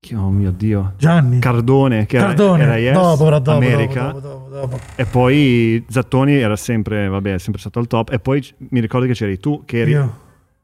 [0.00, 1.38] chi- oh mio dio, Gianni.
[1.38, 6.34] Cardone che era- Cardone, era, Yes, dopo, dopo, America dopo, dopo, dopo, e poi Zattoni
[6.34, 9.62] era sempre, vabbè, è sempre stato al top e poi mi ricordo che c'eri tu
[9.64, 10.18] che eri, Io,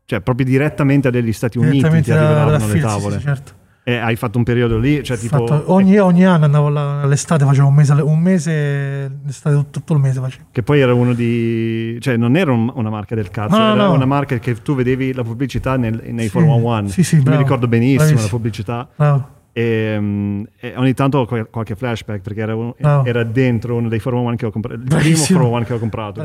[0.07, 3.15] cioè proprio direttamente dagli Stati Uniti ti direttamente da, arrivavano da le Phil, sì, tavole
[3.17, 3.53] sì, certo.
[3.89, 7.69] E hai fatto un periodo lì, cioè tipo Fatto- ogni, ogni anno andavo all'estate, facevo
[7.69, 10.45] un mese, un mese l'estate, tutto, tutto il mese facevo.
[10.53, 11.97] Che poi era uno di.
[12.01, 13.93] cioè, non era un- una marca del cazzo, No, era no.
[13.93, 16.93] una marca che tu vedevi la pubblicità nel- nei Sì, 411.
[16.93, 18.23] sì, sì, Mi ricordo benissimo Bravissimo.
[18.25, 18.89] la pubblicità.
[18.95, 19.29] Bravo.
[19.59, 23.05] E, mm, e ogni tanto ho qual- qualche flashback perché era, uno- Bravo.
[23.05, 24.75] era dentro uno dei 411 che ho comprato.
[24.77, 25.39] Il primo Bravissimo.
[25.51, 26.25] 411 che ho comprato.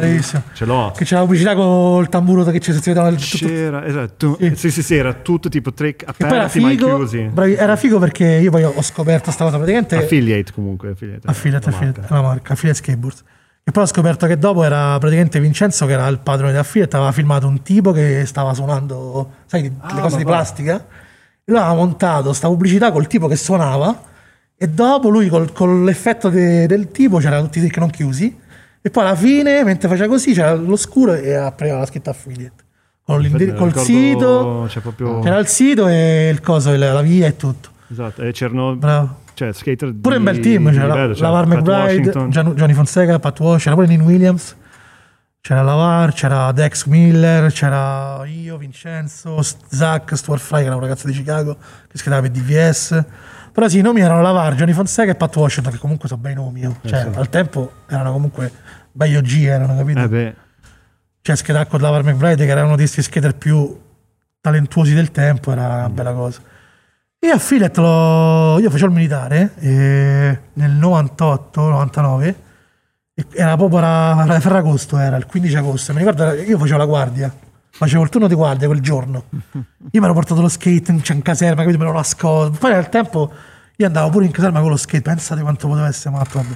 [0.53, 0.91] Ce l'ho.
[0.95, 3.45] Che c'era la pubblicità col tamburo che ci si vedeva il tutto.
[3.47, 4.37] C'era, esatto.
[4.39, 4.55] Sì.
[4.55, 4.71] Sì.
[4.71, 7.23] sì, sì, era tutto tipo trick aperti figo, chiusi.
[7.23, 10.89] bravi- era figo perché io poi ho scoperto sta cosa praticamente Affiliate comunque.
[10.91, 12.13] Affiliate, Affiliate, la affiliate, marca.
[12.19, 13.23] una marca, Affiliate Skateboards.
[13.63, 16.95] E poi ho scoperto che dopo era praticamente Vincenzo, che era il padrone di Affiliate,
[16.97, 20.29] aveva filmato un tipo che stava suonando, sai, le Ah, cose ma di va.
[20.29, 20.85] plastica.
[21.45, 24.01] Lui aveva montato sta pubblicità col tipo che suonava.
[24.55, 28.39] E dopo lui, col- con l'effetto de- del tipo, c'erano tutti i trick non chiusi.
[28.81, 32.63] E poi alla fine, mentre faceva così, c'era l'oscuro e appariva la scritta Affiliate.
[33.05, 35.19] Con l'indi- Me col sito, proprio.
[35.19, 37.69] c'era il sito e il coso, il- la via e tutto.
[37.91, 38.75] Esatto, e c'erano.
[38.75, 39.21] Bravo.
[39.33, 39.93] Cioè, skater.
[39.99, 43.75] Pure di- un bel team, c'era livello, cioè, Lavar McBride, Johnny Fonseca, Pat Walsh, c'era
[43.75, 44.55] pure Nin Williams,
[45.43, 51.05] c'era Lavar, c'era Dex Miller, c'era io, Vincenzo, Zach, Stuart Fry, che era un ragazzo
[51.05, 51.57] di Chicago
[51.89, 53.03] che schedava per DVS.
[53.51, 56.33] Però sì, i nomi erano Lavar, Johnny Fonseca e Pat Washington, che comunque sono bei
[56.33, 56.65] nomi.
[56.65, 56.77] oh.
[56.85, 57.17] Cioè, sì.
[57.17, 58.49] al tempo erano comunque
[58.93, 59.99] bei OG, erano, capito?
[59.99, 60.35] Eh beh,
[61.21, 63.81] Cioè, schedare con Lavar McBride, che era uno dei skater più
[64.39, 66.39] talentuosi del tempo, era una bella cosa.
[67.19, 72.35] E a Filet lo- io facevo il militare e nel 98-99,
[73.33, 75.93] era proprio era, era Ferragosto, era il 15 agosto.
[75.93, 77.33] Mi ricordo, io facevo la guardia,
[77.69, 79.25] facevo il turno di guardia quel giorno.
[79.51, 81.77] Io mi ero portato lo skate cioè, in caserma, capito?
[81.77, 82.57] Me lo nascosto.
[82.57, 83.31] Poi nel tempo
[83.75, 86.39] io andavo pure in caserma con lo skate, pensate quanto poteva essere matto.
[86.39, 86.55] vabbè.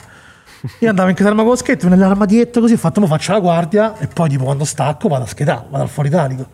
[0.80, 3.98] Io andavo in caserma con lo skate, nell'armadietto così, ho fatto, mo faccio la guardia
[4.00, 6.50] e poi tipo quando stacco vado a skateare, vado al foro italico.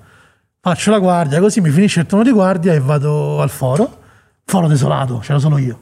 [0.59, 4.01] Faccio la guardia, così mi finisce il turno di guardia e vado al foro.
[4.45, 5.79] Foro desolato, c'ero solo io.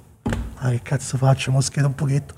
[0.57, 1.51] Ah, che cazzo faccio?
[1.51, 2.36] Mo skato un pochetto.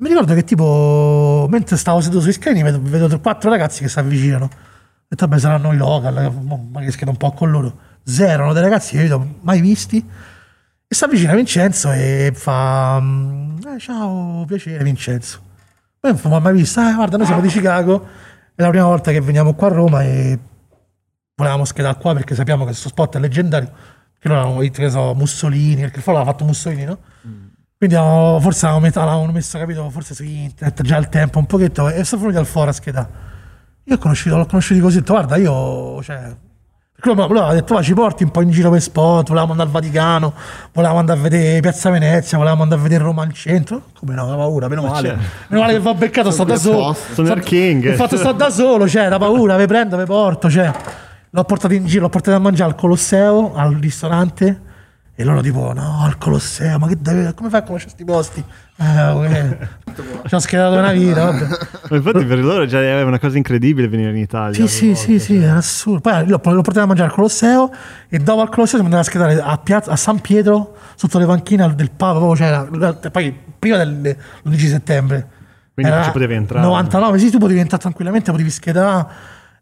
[0.00, 3.98] Mi ricordo che tipo, mentre stavo seduto sui screen, vedo, vedo quattro ragazzi che si
[3.98, 4.44] avvicinano.
[4.44, 7.78] Ho detto, vabbè, saranno i local, mo- ma che skato un po' con loro.
[8.02, 9.98] Zero, erano dei ragazzi che io non ho mai visti.
[10.86, 15.38] E si avvicina Vincenzo e fa, mm, eh, ciao, piacere Vincenzo.
[16.00, 18.06] Poi non mi mai visto, ah, guarda, noi siamo di Chicago,
[18.54, 20.38] è la prima volta che veniamo qua a Roma e
[21.34, 23.70] volevamo schedare qua perché sappiamo che questo spot è leggendario.
[24.18, 26.98] Che loro avevano detto, che so, Mussolini, perché il l'aveva fatto Mussolini, no?
[27.80, 31.46] Quindi avevamo- forse avevamo, met- avevamo messo, capito, forse su internet già al tempo un
[31.46, 33.08] pochetto e sono venuti al foro a schedare.
[33.84, 36.36] Io ho conosciuto, l'ho conosciuto così, ho detto, guarda, io, cioè...
[37.02, 39.74] Lui aveva detto, va, ci porti un po' in giro per spot, volevamo andare al
[39.74, 40.34] Vaticano,
[40.74, 43.84] volevamo andare a vedere Piazza Venezia, volevamo andare a vedere Roma al centro.
[43.98, 45.08] Come no, da paura, meno male.
[45.08, 45.24] certo.
[45.48, 46.92] Meno male che va beccato, sto da solo.
[47.14, 47.88] Sono il king.
[47.88, 50.70] Infatti sto da solo, cioè, da paura, vi prendo, vi porto, cioè.
[51.30, 54.60] L'ho portato in giro, l'ho portato a mangiare al Colosseo, al ristorante.
[55.20, 58.42] E loro tipo, no, al Colosseo, ma che deve, come fai a conoscere questi posti?
[58.76, 59.68] Eh.
[60.26, 61.46] Ci ho schedato una vita, vabbè.
[61.90, 64.54] Ma infatti per loro già era una cosa incredibile venire in Italia.
[64.54, 66.00] Sì, sì, sì, sì, era assurdo.
[66.00, 67.70] Poi l'ho, l'ho portato a mangiare al Colosseo
[68.08, 71.26] e dopo al Colosseo siamo andati a schedare a, piazza, a San Pietro, sotto le
[71.26, 75.28] panchine del Papa, proprio c'era, poi prima dell'11 settembre.
[75.74, 76.64] Quindi Era ci potevi entrare.
[76.64, 79.06] 99, sì, tu potevi entrare tranquillamente, potevi schedare.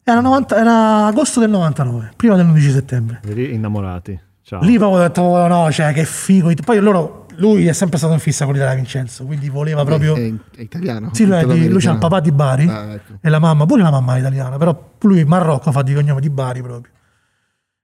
[0.04, 3.20] Era, 90 era agosto del 99, prima dell'11 settembre.
[3.24, 4.26] Lì innamorati.
[4.48, 4.62] Ciao.
[4.62, 6.50] Lì proprio ho detto, oh, no, cioè, che figo.
[6.64, 10.16] Poi loro, lui è sempre stato in fissa con l'Italia Vincenzo, quindi voleva proprio...
[10.16, 11.10] È, è italiano.
[11.12, 13.18] Sì, lui, di- lui c'ha il papà di Bari Ah, ecco.
[13.20, 16.30] e la mamma, pure la mamma è italiana, però lui Marocco fa di cognome di
[16.30, 16.90] Bari proprio.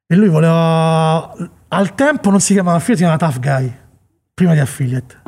[0.07, 1.35] E lui voleva...
[1.69, 3.77] Al tempo non si chiamava Affiliate, si chiamava Tough Guy,
[4.33, 5.21] prima di Affiliate.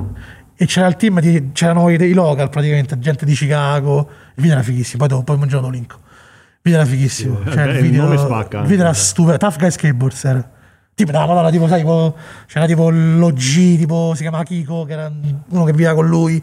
[0.56, 4.08] E c'era il team, di, c'erano i, i local praticamente, gente di Chicago.
[4.36, 5.96] Il video era fighissimo, poi, dopo, poi un giorno lo linko.
[5.96, 7.40] Il video era fighissimo.
[7.44, 9.36] Sì, Cioè, eh, il, il video, nome spacca il video era stupendo.
[9.36, 10.50] Tough Guy Skateboards era.
[10.96, 15.12] Tipo, no, madonna, tipo, sai, tipo, c'era tipo l'OG, tipo, si chiamava Kiko, che era
[15.48, 16.42] uno che viveva con lui.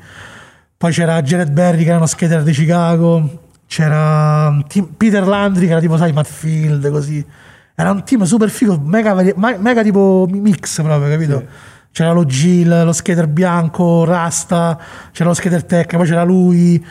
[0.77, 3.47] Poi c'era Jared Berry, che era uno skater di Chicago.
[3.65, 7.25] C'era um, Tim- Peter Landry, che era tipo, sai, Matt Field, così.
[7.73, 11.43] Era un team super figo, mega, mega tipo mix proprio, capito?
[11.91, 14.79] C'era lo Gil, lo skater bianco, Rasta,
[15.11, 16.85] c'era lo skater tech, poi c'era lui,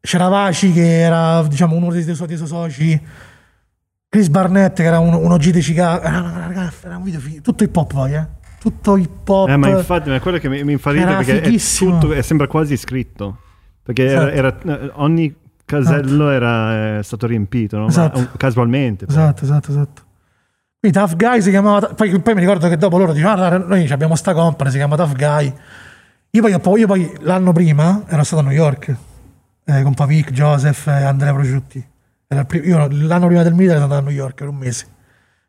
[0.00, 3.02] c'era Vaci che era, diciamo, uno dei, dei suoi, dei suoi soci.
[4.14, 6.00] Chris Barnett, che era uno, uno G di Chicago.
[6.04, 7.40] Era, una- era un video figo.
[7.40, 8.24] Tutto hip hop poi, eh.
[8.60, 9.48] tutto hip hop.
[9.48, 12.46] Eh, ma infatti, ma è quello che mi, mi Era perché è tutto, è- sembra
[12.46, 13.38] quasi scritto.
[13.82, 14.68] Perché era, Esatto.
[14.68, 17.82] era- eh, ogni casello era eh, stato riempito, no?
[17.86, 18.20] Ma, Esatto.
[18.20, 19.06] eh, casualmente.
[19.06, 19.16] poi.
[19.16, 20.02] Esatto, esatto, esatto.
[20.78, 21.88] Quindi Tough Guy si chiamava.
[21.88, 24.94] Poi, poi mi ricordo che dopo loro dicevano: "Ah, noi abbiamo sta company, si chiama
[24.94, 25.52] Tough Guy.
[26.30, 28.94] Io poi, poi- io poi l'anno prima ero stato a New York
[29.64, 31.84] eh, con Pavic, Joseph e Andrea Prosciutti.
[32.62, 34.86] Io l'anno prima del militare sono andato a New York per un mese.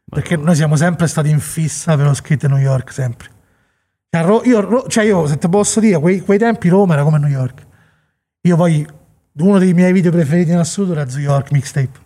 [0.07, 3.29] Perché noi siamo sempre stati in fissa per lo skate a New York, sempre.
[4.09, 7.29] Cioè, io, cioè io, se ti posso dire, quei, quei tempi Roma era come New
[7.29, 7.65] York.
[8.41, 8.87] Io poi,
[9.37, 11.99] uno dei miei video preferiti in assoluto era New York Mixtape.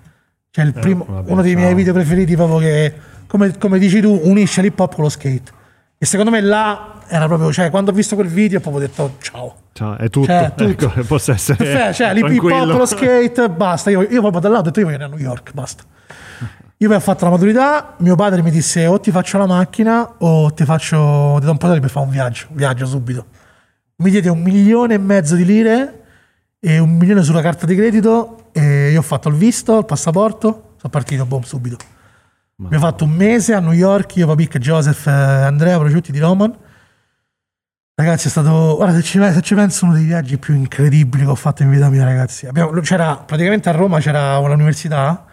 [0.49, 2.93] Cioè, il primo, vabbè, uno dei miei video preferiti proprio che,
[3.27, 5.51] come, come dici tu, unisce l'hip hop con lo skate.
[5.97, 9.15] E secondo me là era proprio, cioè, quando ho visto quel video, ho proprio detto
[9.19, 9.55] ciao.
[9.73, 10.27] Ciao, è tutto.
[10.27, 10.85] Cioè, tutto.
[10.85, 13.89] Ecco, posso essere Perfetto, cioè, l'hip hip hop, lo skate, basta.
[13.89, 15.83] Io, io proprio da là ho detto io voglio andare a New York, basta.
[16.77, 20.15] Io poi ho fatto la maturità, mio padre mi disse o ti faccio la macchina
[20.19, 23.25] o ti faccio, ti do un po' di per fare un viaggio, un viaggio subito.
[23.97, 26.03] Mi diede un milione e mezzo di lire
[26.57, 30.75] e un milione sulla carta di credito e io ho fatto il visto, il passaporto,
[30.77, 31.75] sono partito, boom, subito.
[32.61, 36.53] Abbiamo fatto un mese a New York, io, Papic, Joseph, eh, Andrea, Prosciutti di Roman.
[37.99, 38.75] Ragazzi, è stato.
[38.77, 41.69] Guarda, se ci, se ci penso, uno dei viaggi più incredibili che ho fatto in
[41.69, 42.47] vita mia, ragazzi.
[42.47, 45.25] Abbiamo- c'era praticamente a Roma c'era un'università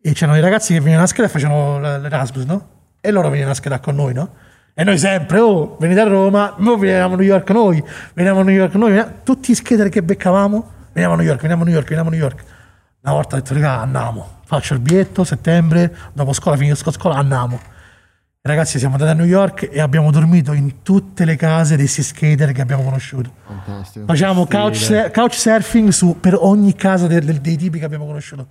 [0.00, 2.68] e c'erano i ragazzi che venivano a scheda e facevano l'Erasmus, no?
[3.00, 4.32] E loro venivano a scheda con noi, no?
[4.74, 8.44] E noi sempre, oh, venite a Roma, noi venivamo a New York noi, venivamo a
[8.44, 11.66] New York noi, veniamo- tutti i skater che beccavamo, venivamo a New York, venivamo a
[11.66, 12.44] New York, venivamo a New York.
[13.02, 17.58] Una volta ho detto, raga, andiamo, faccio il biglietto, settembre, dopo scuola, finisco scuola, andiamo.
[18.46, 22.52] Ragazzi, siamo andati a New York e abbiamo dormito in tutte le case dei skater
[22.52, 23.32] che abbiamo conosciuto.
[23.46, 24.04] Fantastico.
[24.04, 28.46] Facciamo couch, couch surfing su, per ogni casa del- dei tipi che abbiamo conosciuto.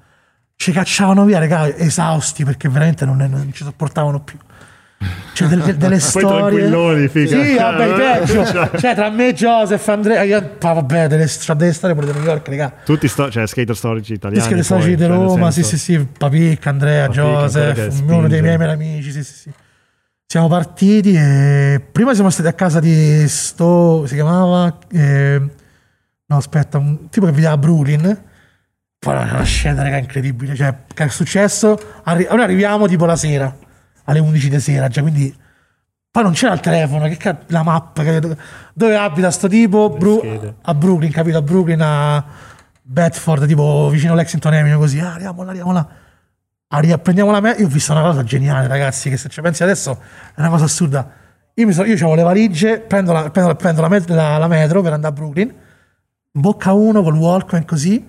[0.55, 4.35] Ci cacciavano via, raga, esausti perché veramente non, non ci sopportavano più.
[5.33, 6.27] Cioè, delle, delle- Poi storie.
[6.39, 7.43] tranquilloni, figa.
[7.43, 8.45] Sì, vabbè, peggio.
[8.47, 12.47] Cioè, Cioè, tra me, Joseph, Andrea, io, vabbè, delle, delle storie pure di New York,
[12.47, 12.73] raga.
[12.83, 14.55] Tutti sto- cioè, skater storici italiani.
[14.55, 18.27] Che storici poi, di cioè, Roma, sì, sì, sì, Papic, Andrea, Papic, Andrea Joseph, uno
[18.27, 19.51] dei miei miei amici, sì, sì, sì.
[20.33, 25.39] Siamo partiti e prima siamo stati a casa di sto, si chiamava, eh,
[26.25, 28.23] no aspetta, un tipo che viveva a Brooklyn,
[28.97, 33.55] poi una scena raga, incredibile, cioè che è successo, Arri- noi arriviamo tipo la sera,
[34.05, 35.31] alle 11 di sera, già quindi...
[36.09, 38.37] Poi non c'era il telefono, che cazzo, la mappa, che-
[38.73, 39.91] dove abita sto tipo?
[39.91, 41.37] Bru- a Brooklyn, capito?
[41.37, 42.25] A Brooklyn, a
[42.81, 45.87] Bedford, tipo vicino Lexington Avenue, così, ah, arriviamo là, arriviamo là.
[46.75, 49.61] Arri- prendiamo la metro, io ho visto una cosa geniale, ragazzi, che se ci pensi
[49.61, 49.99] adesso
[50.33, 51.07] è una cosa assurda.
[51.53, 54.47] Io, mi sono, io avevo le valigie, prendo, la, prendo, prendo la, met- la- la
[54.47, 55.53] metro per andare a Brooklyn,
[56.31, 58.03] bocca uno col Walkman così,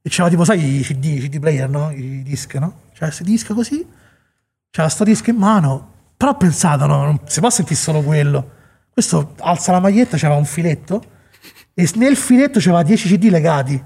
[0.00, 1.90] e c'era tipo, sai, i CD, i CD player, no?
[1.90, 2.82] I disc, no?
[2.92, 3.84] C'era questo disc così,
[4.70, 8.50] c'era sto disco in mano, però ho pensato, no, non si può sentire solo quello.
[8.92, 11.02] Questo alza la maglietta, c'era un filetto,
[11.74, 13.82] e nel filetto c'era 10 CD legati.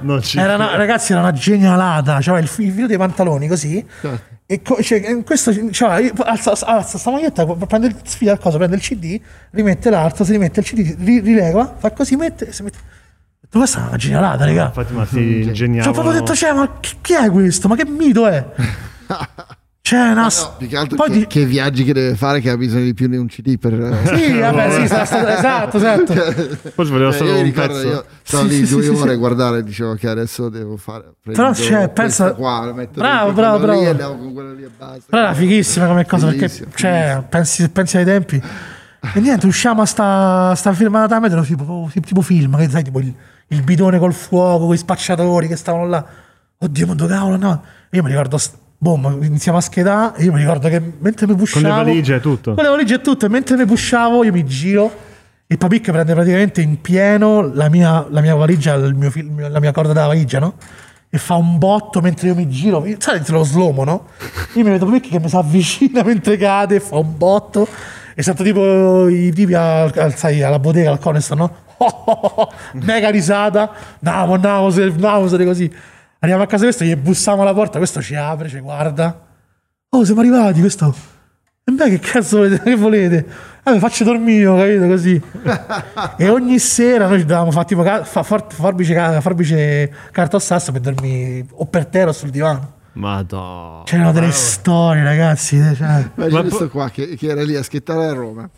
[0.00, 2.18] Non ci- Era una- ragazzi, era una genialata.
[2.20, 3.84] C'aveva il, il filo dei pantaloni così.
[4.46, 8.38] E co- cioè, in questo cioè, io- alza, alza sta maglietta, prende il, sfida il
[8.38, 12.52] coso, prende il CD, rimette l'altro, si rimette il CD, ri- rilega, fa così, mette,
[12.52, 12.78] si mette.
[13.40, 14.66] Detto, Questa è una genialata, raga.
[14.66, 17.66] Infatti, ma si Cioè, ho proprio detto, cioè, ma chi, chi è questo?
[17.68, 18.44] Ma che mito è?
[19.86, 20.22] Cioè, una.
[20.24, 22.82] No, più che altro poi che, di- che viaggi che deve fare che ha bisogno
[22.82, 23.72] di più di un CD per...
[23.74, 26.12] eh, Sì, vabbè, sì, sarà stato- esatto, esatto.
[26.74, 27.86] Poi volevo Eh, solo io mi un ricordo, pezzo.
[27.86, 29.08] io stavo Sì, lì sì, due sì, ore sì.
[29.10, 33.58] a guardare e dicevo che adesso devo fare Però, prendo cioè, pensa- qua, Bravo, bravo,
[33.58, 33.90] quello lì, bravo.
[33.90, 37.68] andiamo con quello lì e basta Però era fighissima come cosa perché Fighissimo, cioè, pensi,
[37.68, 38.42] pensi ai tempi.
[39.14, 43.14] E niente, usciamo a sta, sta filmata metro tipo, tipo film, che sai, tipo il,
[43.46, 46.04] il bidone col fuoco, con i spacciatori che stavano là.
[46.58, 47.62] Oddio, dove cavolo, no?
[47.92, 51.66] Io mi ricordo, st- boom, iniziamo a schedare io mi ricordo che mentre mi pushavo...
[51.66, 52.54] valigie e tutto.
[52.54, 55.04] Con le valigie e tutto, e mentre mi pushavo io mi giro
[55.46, 59.12] e Papic prende praticamente in pieno la mia, la mia valigia, il mio
[59.48, 60.54] la mia corda della valigia, no?
[61.08, 64.06] E fa un botto mentre io mi giro, sai, lo slomo, no?
[64.54, 67.66] Io mi vedo Papic che mi si avvicina mentre cade, fa un botto
[68.14, 71.50] e sento tipo i tipi al, al- sai, alla bottega, al Coneston, no?
[72.82, 73.70] Mega risata,
[74.02, 75.72] andiamo, andiamo, se- andiamo, se così.
[76.18, 79.26] Arriviamo a casa questo, gli bussiamo alla porta, questo ci apre, ci guarda.
[79.90, 80.94] Oh, siamo arrivati, questo.
[81.64, 82.62] E beh, che cazzo volete?
[82.62, 83.26] Che volete?
[83.64, 84.86] Vabbè, faccio dormire, capito?
[84.86, 85.20] Così.
[86.16, 90.36] e ogni sera noi ci davamo fa, tipo, ca- fa, for- forbice, ca- forbice carta
[90.36, 92.74] o sasso per dormire o per terra o sul divano.
[92.96, 93.82] Madonna.
[93.84, 95.56] C'erano delle storie, ragazzi.
[95.58, 95.86] Cioè.
[96.14, 98.48] Immagina Ma questo po- qua che, che era lì a schettare a Roma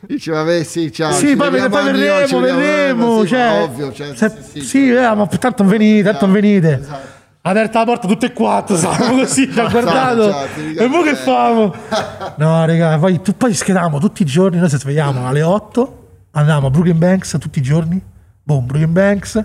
[0.00, 3.06] diceva vabbè sì ciao sì, poi, verremo, York, ci vediamo, eh, verremo.
[3.06, 6.02] ma sì, ma cioè, ovvio cioè, se- sì, sì, sì, cioè, eh, ma tanto venite,
[6.02, 6.78] tanto Esatto, venite.
[6.80, 7.06] esatto.
[7.42, 10.30] aperta la porta tutte e quattro, stavamo così, ci ha guardato.
[10.30, 11.74] ciao, ti ricordo e mo che famo?
[12.36, 16.66] No, raga, poi, tu, poi schedavamo tutti i giorni, noi ci svegliamo alle 8, andavamo
[16.66, 18.00] a Brooklyn Banks tutti i giorni,
[18.42, 19.44] boom, Brooklyn Banks.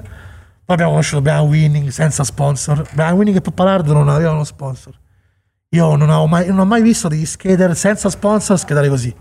[0.66, 2.88] Poi abbiamo conosciuto Brian Winning senza sponsor.
[2.94, 4.94] Brian Winning e Pappalardo non avevano sponsor.
[5.70, 9.14] Io non, avevo mai, non ho mai visto degli skater senza sponsor schedare così.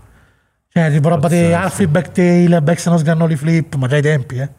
[0.69, 1.51] Cioè, tipo roba di.
[1.51, 4.49] Alfred Backtail, Backstone Granoli Flip, ma già ai tempi, eh.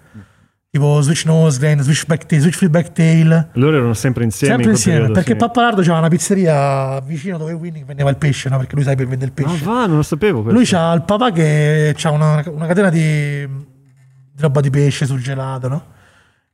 [0.71, 3.51] Tipo Switch Nose Grain, Switch Backtail, Switch Flip Backtail.
[3.53, 4.55] Loro erano sempre insieme.
[4.55, 5.39] Sempre in insieme, periodo, perché sì.
[5.39, 8.59] Pappalardo c'aveva una pizzeria vicino dove Winning vendeva il pesce, no?
[8.59, 9.65] Perché lui sai per vendere il Ah, pesce.
[9.65, 10.43] va, non lo sapevo.
[10.43, 10.53] questo.
[10.59, 15.21] lui c'ha il papà che ha una, una catena di, di roba di pesce sul
[15.23, 15.85] gelato, no?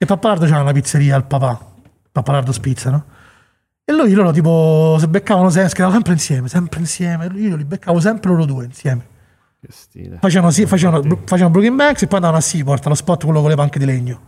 [0.03, 1.61] E Pappalardo c'aveva una pizzeria al papà,
[2.11, 3.05] Pappalardo Spizza, no?
[3.85, 7.27] E lui loro tipo si beccavano sempre, schedavano sempre insieme, sempre insieme.
[7.35, 9.07] Io li beccavo sempre loro due insieme.
[9.61, 10.17] Che stile.
[10.19, 13.51] Facevano, sì, facevano, facevano Brooklyn Banks e poi andavano a Seaport, allo spot quello con
[13.51, 14.21] le panche di legno.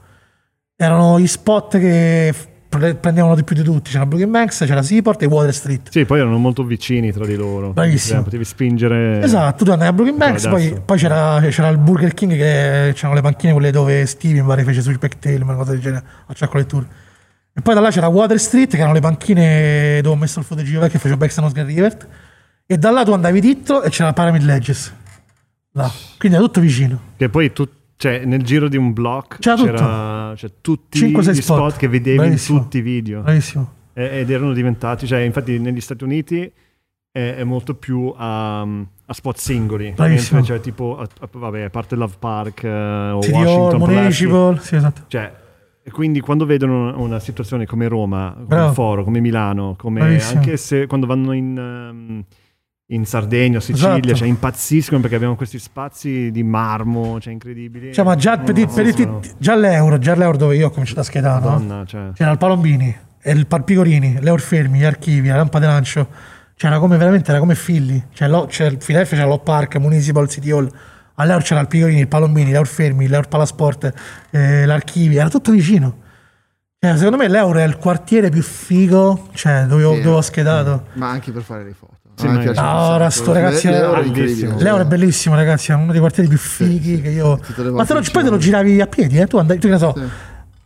[0.76, 2.35] Erano gli spot che
[2.78, 3.90] prendevano di più di tutti.
[3.90, 5.90] C'era Brooklyn Banks, c'era Seaport e Water Street.
[5.90, 7.72] Sì, poi erano molto vicini tra di loro.
[7.72, 8.14] Bravissimo.
[8.14, 9.22] Cioè, Potevi spingere.
[9.22, 13.14] Esatto, tu andavi a Brooklyn Banks, poi, poi c'era, c'era il Burger King che c'erano
[13.14, 16.35] le panchine quelle dove Stevie mi pare fece Switchback Tail, una cosa del genere, a
[16.38, 16.87] Chocolate Tour.
[17.54, 20.44] E poi da là c'era Water Street, che erano le panchine dove ho messo il
[20.44, 22.08] footage vecchio che facevo Backstone Oscar Rivert.
[22.64, 24.94] E da là tu andavi diritto e c'era Pyramid Ledges.
[25.72, 25.90] Là.
[26.18, 27.00] Quindi era tutto vicino.
[27.16, 27.68] Che poi tu,
[28.02, 31.56] cioè, nel giro di un block C'era c'era, cioè, tutti Cinque, gli spot.
[31.56, 31.76] spot.
[31.76, 32.58] che vedevi Bravissimo.
[32.58, 33.20] in tutti i video.
[33.22, 33.72] Bravissimo.
[33.92, 36.50] Ed erano diventati, cioè, infatti, negli Stati Uniti
[37.12, 39.92] è, è molto più a, a spot singoli.
[39.94, 40.38] Bravissimo.
[40.40, 44.60] Mentre, cioè, tipo, a, a- vabbè, a parte Love Park eh, o Hall, Washington, Municipal,
[44.60, 45.02] sì, esatto.
[45.06, 45.32] Cioè,
[45.84, 48.72] e quindi quando vedono una situazione come Roma, come.
[48.72, 50.40] Foro, come Milano, come Bravissimo.
[50.40, 52.24] anche se quando vanno in, ehm,
[52.92, 54.14] in Sardegna Sicilia, Esatto.
[54.14, 57.92] cioè impazziscono perché abbiamo questi spazi di marmo, cioè incredibili.
[57.92, 61.00] Cioè, ma già, per, di- per di- già all'euro, già all'euro dove io ho cominciato
[61.00, 61.50] a schedare, no?
[61.50, 62.11] Madonna, cioè.
[62.14, 66.09] C'era il Palombini, e il Parpicorini, le Orfermi, gli archivi, la lampa di lancio.
[66.55, 68.00] C'era come veramente, era come figli.
[68.12, 70.70] Cioè, lo, c'era il Filadelfia c'era lo Park, Municipal City Hall.
[71.14, 73.92] All'Euro c'era il Picorini, il Palombini, le Orfermi, l'Eur Palasport,
[74.31, 75.98] eh, l'archivio, era tutto vicino.
[76.78, 80.00] Cioè, secondo me l'Euro è il quartiere più figo, cioè, dove, ho, Sì.
[80.02, 80.87] dove ho schedato.
[80.94, 81.90] Ma anche per fare le foto.
[82.22, 84.58] Sì, A me ma- piace No, ora sto, ragazzi, Le- le è ore bellissimo.
[84.58, 87.38] L'Euro è bellissimo, ragazzi, è uno dei quartieri più fighi che io...
[87.72, 89.26] Ma te lo, poi te lo giravi a piedi, eh?
[89.26, 90.02] Tu andavi, tu che ne so, Sì.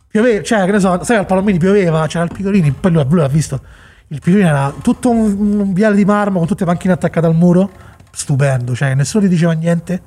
[0.07, 3.19] pioveva, cioè, che ne so, sai al Palombini pioveva, c'era il Picorini, poi lui, lui
[3.19, 3.59] l'ha visto.
[4.09, 7.35] Il Picorini era tutto un, un viale di marmo con tutte le panchine attaccate al
[7.35, 7.69] muro,
[8.11, 10.01] stupendo, cioè nessuno ti diceva niente.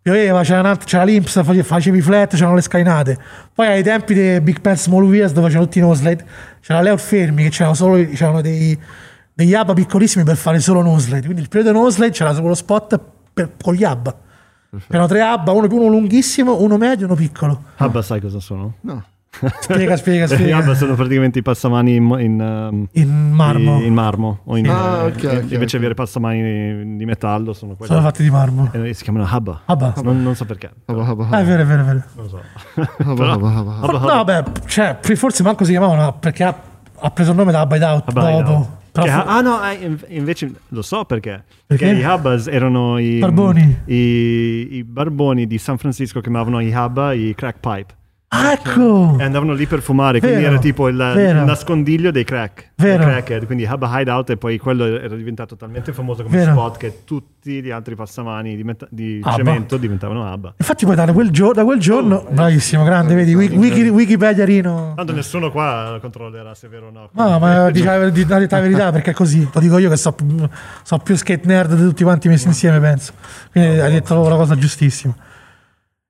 [0.00, 3.18] Pioveva, c'era, un'altra- c'era l'Imps, face- facevi flat, c'erano le scalinate.
[3.52, 6.24] Poi ai tempi dei Big Pants Small Wheels dove c'erano tutti i noslide,
[6.62, 8.78] c'era Leo Fermi che c'erano solo c'erano dei,
[9.38, 11.20] degli ABBA piccolissimi per fare solo noslide.
[11.22, 12.98] Quindi il periodo noslide c'era solo lo spot
[13.32, 14.16] per- con gli ABBA.
[14.88, 17.62] C'erano tre ABBA, uno, uno lunghissimo, uno medio e uno piccolo.
[17.78, 18.74] Hubba sai cosa sono?
[18.80, 19.04] No.
[19.60, 20.58] Spiega, spiega, Gli spiega.
[20.58, 23.80] Hubba sono praticamente i passamani in, in, ehm, In marmo.
[23.80, 25.22] in marmo o in, Ah, eh, ok, ok,
[25.52, 25.66] invece ok.
[25.70, 28.70] di avere passamani di metallo sono quelli Sono fatti di marmo.
[28.72, 29.60] eh, si chiamano Hubba.
[29.66, 29.94] Hubba.
[30.02, 30.68] Non, non so perché.
[30.86, 32.02] Hubba, hubba, Ah, è vero, è vero, è vero.
[32.16, 32.40] Non lo so.
[33.08, 36.54] Hubba, No, vabbè, cioè, forse manco si chiamavano perché ha,
[36.98, 38.42] ha preso il nome da Bite Out Hubba dopo.
[38.42, 41.42] Però Che- fu- ah no, eh, in- invece lo so perché.
[41.66, 42.00] Perché, Perché?
[42.00, 43.80] i Hubbas erano i Barboni.
[43.86, 47.96] I, i barboni di San Francisco che chiamavano i Hubba i crack pipe.
[48.30, 49.16] Ecco!
[49.18, 52.72] E andavano lì per fumare, quindi Vero, era tipo il, il nascondiglio dei crack.
[52.74, 53.04] Vero.
[53.04, 56.52] dei crackhead, quindi Hubba Hideout e poi quello era diventato talmente famoso come Vero.
[56.52, 60.52] spot che tutti gli altri passamani di, meta- di cemento diventavano Hubba.
[60.58, 64.92] Infatti poi da quel, gio- da quel giorno, bravissimo, grande, vedi, Wiki, Wiki- Wikipedia Rino.
[64.94, 67.08] Tanto nessuno qua controllerà se è vero o no.
[67.12, 69.48] No, ma diciamo di dare la verità perché è così.
[69.50, 70.14] Lo dico io che so,
[70.82, 73.14] so più skate nerd di tutti quanti messi insieme, penso.
[73.50, 75.14] Quindi hai detto la cosa giustissima.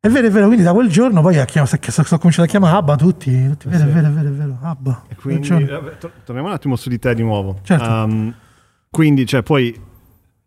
[0.00, 3.48] È vero, è vero, quindi da quel giorno poi sto cominciato a chiamare Abba tutti,
[3.48, 3.68] tutti.
[3.68, 5.02] Vero, è vero, è vero, è vero, Abba.
[5.08, 7.58] E quindi, tor- torniamo un attimo su di te di nuovo.
[7.62, 7.90] Certo.
[7.90, 8.32] Um,
[8.90, 9.76] quindi, cioè, poi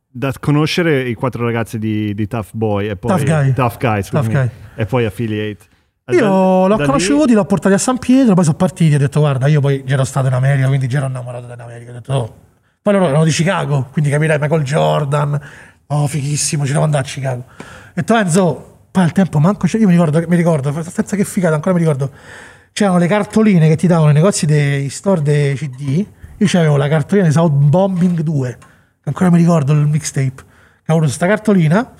[0.10, 3.54] da conoscere i quattro ragazzi di, di Tough Boy e poi Tough Guy.
[3.54, 4.50] Tough Guy, scusami, Tough Guy.
[4.76, 5.66] e poi Affiliate.
[6.12, 8.98] Io da- l'ho da lì- conosciuti, l'ho portati a San Pietro, poi sono partiti, ho
[8.98, 11.92] detto guarda, io poi ero stato in America, quindi ero innamorato dell'America.
[11.92, 12.36] Ho detto, oh.
[12.82, 15.40] Poi loro erano di Chicago, quindi capirai Michael Jordan,
[15.88, 17.44] oh fighissimo, ci devo andare a Chicago.
[17.58, 21.24] E ho detto Enzo, poi al tempo manco, io mi ricordo, mi ricordo, senza che
[21.24, 22.12] figata, ancora mi ricordo,
[22.74, 26.06] c'erano le cartoline che ti davano nei negozi dei store dei CD,
[26.38, 28.66] io c'avevo la cartolina di South Bombing 2, che
[29.04, 31.94] ancora mi ricordo il mixtape, che avevo questa cartolina,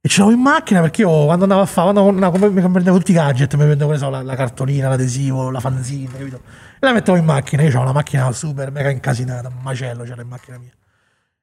[0.00, 3.12] e ce l'avevo in macchina perché io quando andavo a fare, quando mi prendevo tutti
[3.12, 6.40] i gadget, mi prendevo so, la, la cartolina, l'adesivo, la fanzine, capito?
[6.74, 10.22] E la mettevo in macchina, io avevo una macchina super mega incasinata, un macello c'era
[10.22, 10.72] in macchina mia.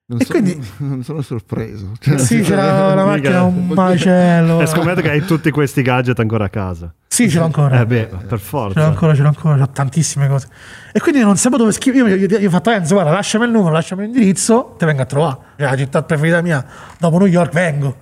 [0.06, 1.92] Non, E sono, quindi- non sono sorpreso.
[2.00, 3.44] Cioè, Sì, c'era una macchina, Mica.
[3.44, 4.60] un macello.
[4.62, 6.94] E scommetto che hai tutti questi gadget ancora a casa.
[7.08, 7.80] Sì, ce l'ho ancora.
[7.80, 8.86] Eh beh, per Ce l'ho forza.
[8.86, 10.48] ancora, ce l'ho ancora, ho tantissime cose.
[10.92, 12.16] E quindi non sapevo dove scrivere.
[12.16, 15.06] Io, io, io ho fatto Enzo, guarda, lasciami il numero, lasciami l'indirizzo, ti vengo a
[15.06, 15.38] trovare.
[15.58, 16.66] Cioè, la città preferita mia,
[17.00, 17.96] dopo New York vengo.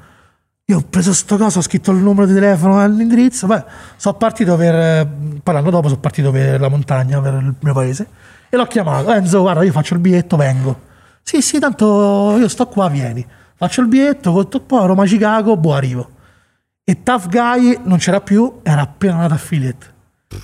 [0.66, 3.46] Io ho preso sto coso, ho scritto il numero di telefono e l'indirizzo.
[3.46, 3.64] Beh,
[3.98, 4.74] sono partito per.
[4.74, 5.08] eh,
[5.44, 8.08] Poi l'anno dopo sono partito per la montagna, per il mio paese.
[8.50, 9.12] E l'ho chiamato.
[9.12, 10.90] Enzo, guarda, io faccio il biglietto, vengo.
[11.32, 13.26] Sì, sì, tanto io sto qua, vieni.
[13.56, 16.10] Faccio il biglietto, col poi Roma-Chicago, boh, arrivo.
[16.84, 19.94] E Tough Guy non c'era più, era appena nato affiliate.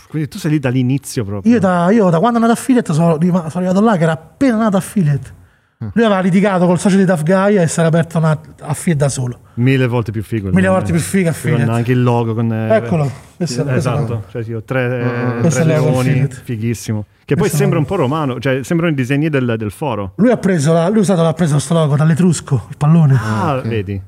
[0.08, 1.52] Quindi tu sei lì dall'inizio proprio.
[1.52, 4.56] Io da, io da quando è nato affiliate sono, sono arrivato là che era appena
[4.56, 5.34] nato affiliate.
[5.80, 9.10] Lui aveva litigato col socio di Tough Guy e si era aperto una affiliate da
[9.10, 9.40] solo.
[9.56, 10.48] Mille volte più figo.
[10.48, 11.72] il Mille volte più figo Con affiliate.
[11.72, 12.34] anche il logo.
[12.34, 13.12] Con, eh, Eccolo.
[13.38, 17.06] Questo, questo Esatto, cioè sì, ho tre, eh, Questo tre è il logo leoni, fighissimo.
[17.24, 20.14] Che poi Questo sembra un po' romano, cioè sembrano i disegni del, del foro.
[20.16, 23.20] Lui ha preso, la, lui è stato, l'ha preso sto logo dall'Etrusco, il pallone.
[23.22, 23.68] Ah, ok.
[23.68, 24.02] vedi.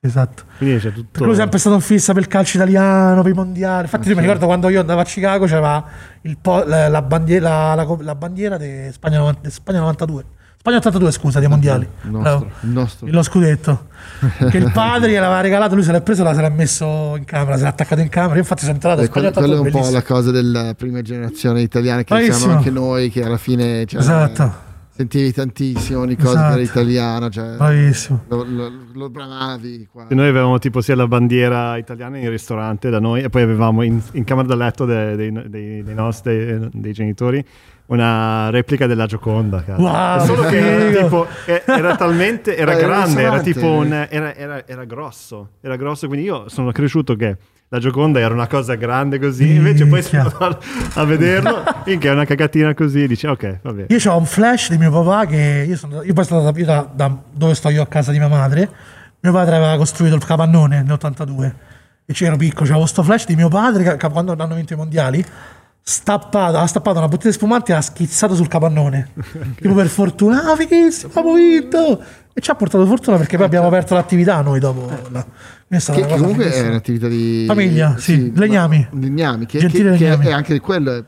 [0.00, 0.44] Esatto.
[0.58, 1.08] Quindi c'è tutto...
[1.12, 3.82] Perché lui è sempre stato fissa per il calcio italiano, per i mondiali.
[3.84, 5.84] Infatti, io mi ricordo quando io andavo a Chicago c'era
[6.22, 10.24] il po- la, la bandiera, la, la bandiera di Spagna, 90 di Spagna 92.
[10.64, 11.86] Spagna 82, scusa, dei mondiali.
[12.04, 12.50] Il nostro.
[12.62, 13.06] Il nostro.
[13.10, 13.88] Lo scudetto
[14.48, 17.58] che il padre gliel'aveva regalato, lui se l'ha preso, la se l'ha messo in camera,
[17.58, 18.32] se l'ha attaccato in camera.
[18.36, 19.98] Io infatti sono entrato a Eh, quello, quello è un 82, po' bellissimo.
[19.98, 22.38] la cosa della prima generazione italiana che Bravissimo.
[22.38, 24.54] siamo anche noi, che alla fine cioè, Esatto,
[24.94, 26.46] sentivi tantissimo ogni cosa Esatto.
[26.48, 28.24] che era italiana, cioè, bravissimo.
[28.28, 30.06] lo, lo, lo bramavi qua.
[30.10, 34.00] Noi avevamo tipo sia la bandiera italiana in ristorante da noi e poi avevamo in,
[34.12, 37.44] in camera da letto dei, dei- dei- dei nostri dei genitori
[37.86, 39.62] una replica della Gioconda.
[39.76, 41.26] Wow, Solo che era, tipo,
[41.66, 46.48] era talmente era grande, era tipo un era, era- era grosso, era grosso, quindi io
[46.48, 47.36] sono cresciuto che
[47.68, 50.60] la Gioconda era una cosa grande così, invece poi sono andato
[50.94, 53.86] a vederlo, minchia, è una cagatina così, dici ok, vabbè.
[53.88, 56.88] Io ho un flash di mio papà che io, sono, io poi sono andato da,
[56.92, 58.68] da dove sto io a casa di mia madre.
[59.20, 61.52] Mio padre aveva costruito il capannone nell'82
[62.06, 65.24] e c'ero piccolo, c'avevo questo flash di mio padre che quando hanno vinto i mondiali
[65.86, 69.10] stappato, ha stappato una bottiglia di spumante e ha schizzato sul capannone.
[69.60, 72.02] tipo per fortuna, ah fighissimo, abbiamo vinto!
[72.32, 74.90] E ci ha portato fortuna perché poi abbiamo aperto l'attività noi dopo.
[75.10, 75.24] la-
[75.78, 78.88] stata Che, che comunque è un'attività di Famiglia, sì, legnami.
[78.90, 80.26] ma- legnami, che, che- che legnami.
[80.26, 81.04] è anche quello è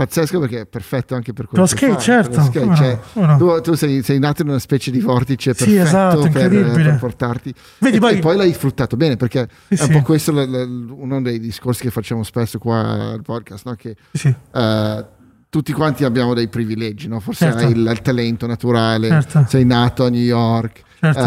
[0.00, 2.98] pazzesco perché è perfetto anche per quello lo skate, fai, certo, lo skate, no, cioè,
[3.12, 3.36] no.
[3.36, 6.96] tu, tu sei, sei nato in una specie di vortice Sì, perfetto esatto, per, per
[6.98, 9.92] portarti Vedi, e, poi- poi l'hai sfruttato bene perché Sì, è un sì.
[9.92, 12.78] po' questo l- l- uno dei discorsi che facciamo spesso qua
[13.12, 13.74] al podcast no?
[13.74, 15.04] che Sì, sì, eh,
[15.50, 17.20] tutti quanti abbiamo dei privilegi, no?
[17.20, 17.66] forse Certo.
[17.66, 19.44] hai il, il talento naturale, Certo.
[19.48, 21.18] sei nato a New York, certo.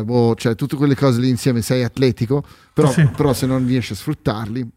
[0.00, 3.08] eh, boh, cioè tutte quelle cose lì insieme, sei atletico, però, Sì.
[3.16, 4.68] però se non riesci a sfruttarli,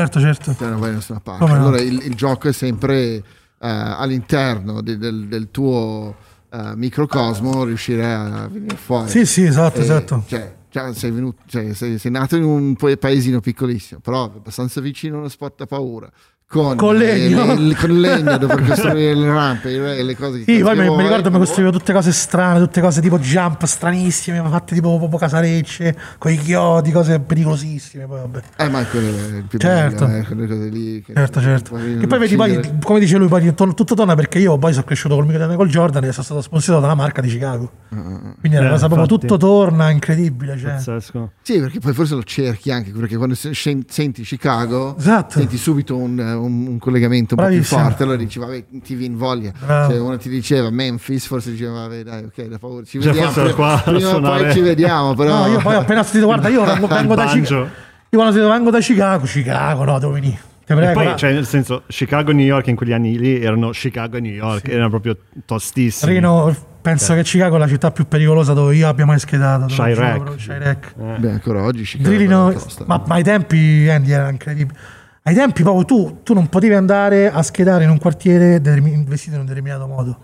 [0.00, 0.52] certo, certo.
[0.54, 1.44] te non vai da nessuna parte.
[1.46, 1.52] No?
[1.52, 3.22] Allora il, il gioco è sempre eh,
[3.58, 6.14] all'interno de- del, del tuo
[6.50, 9.08] eh, microcosmo riuscire a venire fuori.
[9.08, 10.24] Sì, sì, esatto, E, esatto.
[10.26, 14.80] Cioè, già sei, venuto, cioè, sei, sei nato in un pa- paesino piccolissimo, però abbastanza
[14.80, 16.10] vicino a uno spot a paura.
[16.54, 17.50] Con, Con legno.
[17.50, 20.76] eh, le- con il legno dove costruire le rampe e le cose che Sì, poi
[20.76, 24.96] mi, mi ricordo mi costruivo tutte cose strane, tutte cose tipo jump stranissime, fatte tipo
[24.98, 28.06] proprio casarecce, con i chiodi, cose pericolosissime.
[28.06, 28.40] Poi vabbè.
[28.58, 30.06] Eh, ma quello è il più Certo.
[30.06, 31.02] bello, eh, quelle cose lì.
[31.02, 31.74] Che Certo, certo.
[31.74, 34.84] Che poi vedi, poi, come dice lui, poi to- tutto torna perché io poi sono
[34.84, 37.68] cresciuto col mio Michael Jordan e sono stato sponsorizzato dalla marca di Chicago.
[37.88, 40.56] Quindi è una Eh, cosa proprio tutto torna, incredibile.
[40.56, 40.70] Cioè.
[40.74, 41.32] Pazzesco.
[41.42, 45.38] Sì, perché poi forse lo cerchi anche, perché quando senti Chicago, Esatto.
[45.40, 49.16] senti subito un, un- un collegamento un po' più forte, allora dici, vabbè, ti viene
[49.16, 49.52] voglia.
[49.58, 53.36] Cioè, uno ti diceva Memphis, forse diceva, vabbè, dai, ok, da paura, ci Cioè, vediamo.
[53.36, 54.42] ero qua prima o suonare.
[54.44, 55.38] poi ci vediamo, però...
[55.40, 57.26] No, io poi appena sentito, guarda, io vengo, vengo da.
[57.26, 57.62] Chicago.
[58.10, 60.38] Io quando vengo da Chicago, Chicago, no, devo venire.
[60.66, 63.70] E prego, poi, cioè, nel senso, Chicago e New York in quegli anni lì erano
[63.70, 65.14] Chicago e New York, erano proprio
[65.44, 66.12] tostissimi.
[66.14, 69.66] Rino, penso che Chicago è la città più pericolosa dove io abbia mai schedato.
[69.66, 70.36] Chirac.
[70.36, 70.94] Chirac.
[70.98, 71.18] Eh.
[71.18, 72.84] Beh, ancora oggi Chicago Drillino, è tosta.
[72.86, 74.78] ma, ma ai tempi Andy era incredibile.
[75.26, 79.40] Ai tempi proprio tu, tu non potevi andare a schedare in un quartiere vestito in
[79.40, 80.18] un determinato modo.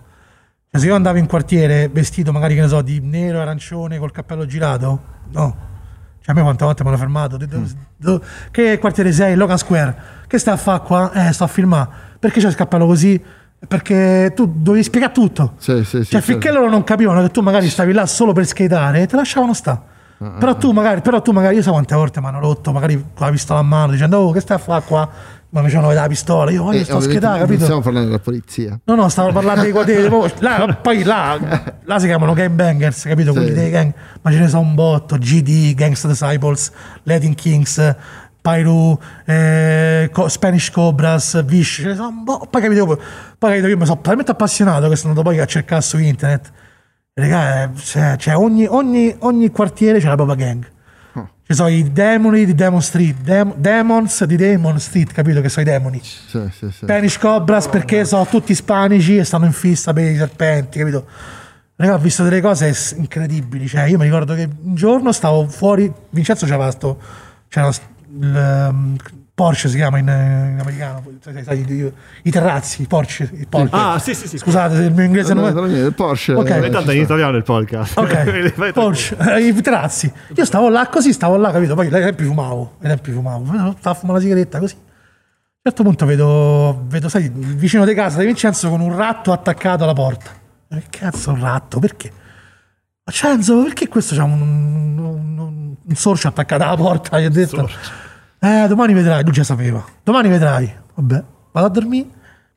[0.69, 4.11] Cioè, se io andavo in quartiere vestito magari, che ne so, di nero, arancione, col
[4.11, 5.57] cappello girato, no.
[6.21, 7.39] Cioè, a me quante volte mi hanno fermato.
[7.39, 8.15] Mm.
[8.51, 9.33] che quartiere sei?
[9.33, 9.95] Logan Square.
[10.27, 11.11] Che stai a fare qua?
[11.13, 11.89] Eh, sto a filmare.
[12.19, 13.19] Perché c'è il cappello così?
[13.67, 15.55] Perché tu dovevi spiegare tutto.
[15.57, 16.59] Sì, sì, sì, Cioè, finché certo.
[16.59, 19.83] loro non capivano che tu magari stavi là solo per skateare, te lasciavano sta.
[20.39, 23.25] Però tu magari, però tu magari, io so quante volte mi hanno rotto, magari con
[23.25, 25.09] la pistola a mano, dicendo, oh, che stai a fare qua?
[25.49, 27.63] Ma mi facevano vedere la pistola, io voglio E sto a ovviamente skateare, non capito?
[27.65, 28.79] stiamo parlando della polizia.
[28.85, 31.39] No, no, stavo parlando dei proprio- là, poi là,
[31.83, 33.31] là si chiamano gangbangers, capito?
[33.33, 33.37] Sì.
[33.37, 33.93] Quelli dei gang.
[34.21, 36.71] Ma ce ne sono un botto: GD, Gangsta Disciples,
[37.03, 37.95] Latin Kings,
[38.41, 41.81] Pyru, eh, Spanish Cobras, Vish.
[41.81, 42.45] Ce ne sono un botto.
[42.45, 42.85] Poi capito,
[43.37, 46.51] poi capito, io mi sono talmente appassionato che sono andato poi a cercare su internet.
[47.13, 50.65] Raga, cioè, cioè, ogni, ogni, ogni quartiere c'è la propria gang.
[51.45, 55.67] Ci sono i demoni di Demon Street, dem- demons di Demon Street, capito che sono
[55.67, 55.99] i demoni.
[56.01, 56.83] Sì, sì, sì.
[56.83, 61.05] Spanish Cobras perché sono tutti ispanici e stanno in fissa per i serpenti, capito?
[61.75, 63.67] Raga, ho visto delle cose incredibili.
[63.67, 66.97] Cioè, io mi ricordo che un giorno stavo fuori, Vincenzo c'era sto,
[67.49, 68.95] c'era il um,
[69.33, 73.75] Porsche si chiama in, in americano, sai, sai, i, i terrazzi, i Porsche, i Porsche.
[73.75, 74.37] Ah, sì, sì, sì.
[74.37, 75.85] Scusate, il mio inglese No, non no, è...
[75.85, 76.33] il Porsche.
[76.33, 76.49] Ok.
[76.49, 77.97] eh, tanto è in italiano il podcast.
[77.97, 78.71] Ok.
[78.73, 80.11] Porsche, eh, i terrazzi.
[80.35, 81.75] Io stavo là così, stavo là, capito?
[81.75, 84.75] Poi ai tempi fumavo, ai tempi fumavo, stavo a fumare la sigaretta così.
[84.75, 88.95] A un certo punto vedo, vedo, sai, il vicino di casa di Vincenzo con un
[88.95, 90.31] ratto attaccato alla porta.
[90.67, 91.79] Che cazzo un ratto?
[91.79, 92.11] Perché?
[93.03, 97.19] Ma Cenzo, perché questo c'ha un, un, un, un sorcio attaccato alla porta?
[97.19, 97.69] Gli ho detto,
[98.41, 99.23] eh, domani vedrai.
[99.23, 99.83] Lui già sapeva.
[100.03, 100.73] Domani vedrai.
[100.95, 102.07] Vabbè, vado a dormire,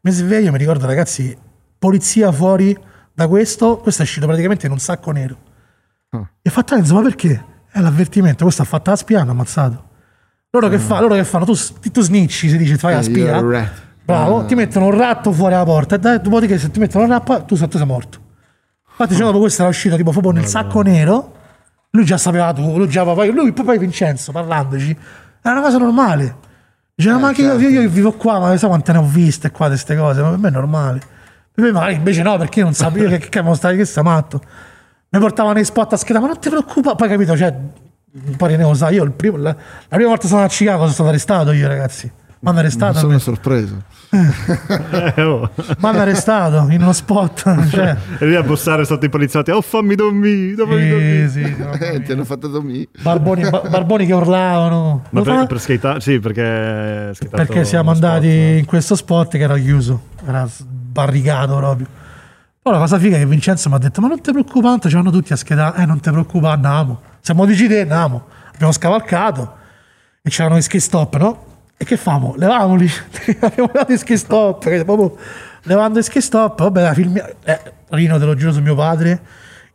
[0.00, 1.36] mi sveglio, mi ricordo ragazzi,
[1.78, 2.76] polizia fuori
[3.12, 5.36] da questo, questo è uscito praticamente in un sacco nero.
[6.10, 6.28] Ah.
[6.42, 7.44] E fatto Enzo, ma perché?
[7.70, 9.88] È l'avvertimento, questo ha fatto la spia, hanno ammazzato.
[10.50, 11.44] Loro che, fa, loro che fanno?
[11.44, 11.54] Tu,
[11.90, 13.42] tu snitchi, si dice, fai la Eh, spia.
[14.04, 14.44] Bravo, Ah.
[14.44, 17.44] ti mettono un ratto fuori alla porta e dai, dopodiché se ti mettono un ratto,
[17.44, 18.18] tu, sei- tu sei morto.
[18.90, 21.32] Infatti, giorno dopo questo era uscito tipo proprio nel sacco nero.
[21.90, 24.96] Lui già sapeva tu, lui già poi, lui poi Vincenzo parlandoci,
[25.50, 26.36] era una cosa normale.
[26.94, 27.62] Diceva, Eh, ma che io, certo.
[27.68, 30.38] io, io vivo qua, ma sai quante ne ho viste qua queste cose, ma per
[30.38, 31.00] me è normale.
[31.52, 34.40] Per me magari invece no, perché io non sapevo che, cavolo stai, che sei matto.
[35.10, 37.54] Mi portavano nei spot a scheda, ma non ti preoccupare, poi capito, cioè,
[38.26, 40.80] un po' ne lo sai, io il primo- la, la prima volta sono a Chicago
[40.82, 42.10] sono stato arrestato io ragazzi.
[42.44, 42.98] Mi hanno arrestato.
[42.98, 43.82] Sono sorpreso.
[44.10, 45.50] Eh, oh.
[45.56, 47.68] Mi hanno arrestato in uno spot.
[47.70, 49.50] Cioè, E lì a bussare sotto i poliziotti.
[49.50, 51.28] Oh, fammi dormire.
[51.30, 52.88] sì, sì, Eh, ti hanno fatto dormire.
[53.00, 55.04] Barboni, ba- barboni che urlavano.
[55.10, 57.14] Ma per, per skata- Sì, perché...
[57.30, 58.58] perché siamo spot, andati no?
[58.58, 61.86] in questo spot che era chiuso, era barricato proprio.
[62.60, 64.94] Poi la cosa figa è che Vincenzo mi ha detto: Ma non ti preoccupare, ci
[64.94, 65.82] vanno tutti a schedare.
[65.82, 67.00] Eh, non ti preoccupare, andiamo.
[67.20, 68.26] Siamo dici te, andiamo.
[68.54, 69.54] Abbiamo scavalcato
[70.22, 71.44] e c'erano i ski stop, no?
[71.76, 72.34] E che famo?
[72.36, 72.88] Levamoli.
[73.40, 74.84] Abbiamo dato i ski stop.
[74.84, 75.16] proprio
[75.64, 77.16] levando i ski stop, vabbè, la film.
[77.44, 79.20] Eh, Rino, te lo giuro su mio padre.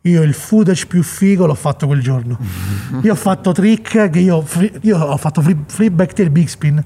[0.02, 2.38] Io il footage più figo l'ho fatto quel giorno.
[3.02, 4.42] Io ho fatto trick che io,
[4.80, 6.82] io ho fatto free, free back tail big spin.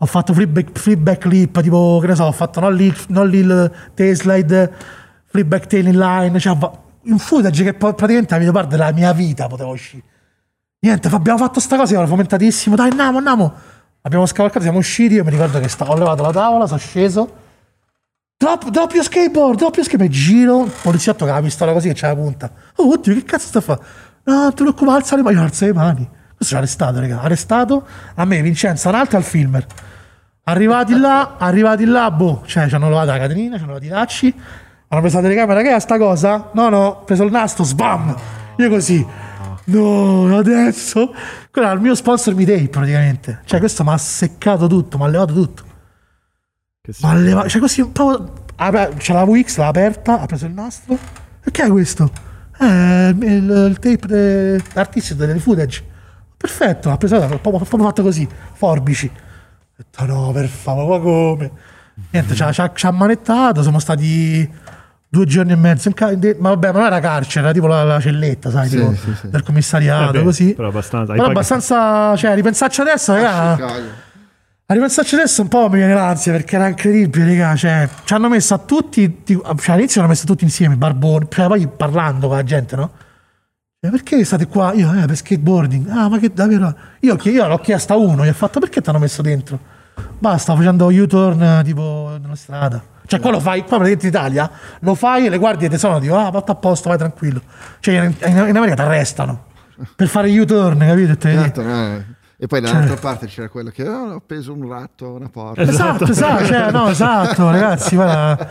[0.00, 2.94] Ho fatto free back, free back lip, tipo, che ne so, ho fatto non lì,
[3.08, 4.72] non lì il tail slide,
[5.24, 6.56] free back tail in line, cioè
[7.02, 10.02] un footage che praticamente la videoparte della mia vita poteva uscire.
[10.80, 13.54] Niente, abbiamo fatto sta cosa, io ero fomentatissimo, dai, andiamo, andiamo.
[14.08, 17.30] Abbiamo scavalcato, siamo usciti, io mi ricordo che stavo, ho levato la tavola, sono sceso,
[18.38, 22.14] Drop, doppio skateboard, doppio skateboard, giro, poliziotto che ha la pistola così che c'è la
[22.14, 22.50] punta.
[22.76, 23.80] Oh, oddio, che cazzo sta a fare?
[24.24, 26.08] No, non ti preoccupare, alza le mani, io alzo le mani.
[26.34, 27.20] Questo ha arrestato, raga.
[27.20, 29.66] Arrestato a me, Vincenzo, un altro al filmer.
[30.44, 33.94] Arrivati là, arrivati là, boh, cioè ci hanno levato la catenina, ci hanno levato i
[33.94, 34.34] lacci,
[34.88, 36.48] hanno preso la telecamera, che è sta cosa?
[36.54, 38.16] No, no, ho preso il nastro, sbam!
[38.56, 39.06] Io così,
[39.72, 41.12] no, adesso...
[41.50, 43.40] Quello era il mio sponsor mi tape praticamente.
[43.44, 45.62] Cioè questo mi ha seccato tutto, mi ha levato tutto.
[46.80, 48.32] Che Ma leva, cioè così po'.
[48.56, 50.96] apre- C'è la VX, l'ha aperta, ha preso il nastro.
[51.44, 52.10] E che è questo?
[52.60, 55.84] Eh, il, il tape de- artistico delle footage.
[56.36, 59.10] Perfetto, ha preso, proprio, proprio fatto così, forbici.
[59.10, 61.50] Ho detto no, per favore, ma come?
[62.10, 64.48] Niente, ci ha, ci ha- ci ha manettato, siamo stati
[65.08, 67.52] due giorni e mezzo in ca- in de- ma vabbè, ma non era carcere, era
[67.54, 69.28] tipo la, la celletta, sai, Sì, tipo, sì, sì.
[69.30, 70.54] del commissariato, Vabbè, così.
[70.54, 73.86] però abbastanza- Però abbastanza, cioè, ripensarci adesso, raga, Chicago.
[74.66, 77.56] a ripensarci adesso un po' mi viene l'ansia perché era incredibile, raga.
[77.56, 81.46] Cioè, ci hanno messo a tutti, ti- cioè all'inizio hanno messo tutti insieme, barboni, cioè
[81.46, 82.90] poi parlando con la gente, no?
[83.80, 84.72] Cioè, perché state qua?
[84.74, 85.88] Io, eh, per skateboarding.
[85.88, 86.74] Ah, ma che davvero?
[87.00, 89.58] Io, io l'ho chiesto a uno, gli ho fatto perché ti hanno messo dentro?
[90.18, 92.82] Basta, facendo U-turn tipo nella strada.
[93.08, 94.50] Cioè, qua lo fai, qua praticamente in Italia,
[94.80, 97.40] lo fai e le guardie ti sono, dico, ah, fatto a posto, vai tranquillo.
[97.80, 99.46] Cioè, in, in- America ti arrestano
[99.96, 101.12] per fare U-turn, capito?
[101.12, 102.04] E te- Certo, no.
[102.40, 105.62] E poi dall'altra parte c'era quello che "Oh, ho appeso un ratto a una porta.
[105.62, 108.48] Esatto, esatto, cioè, no, esatto, ragazzi, guarda,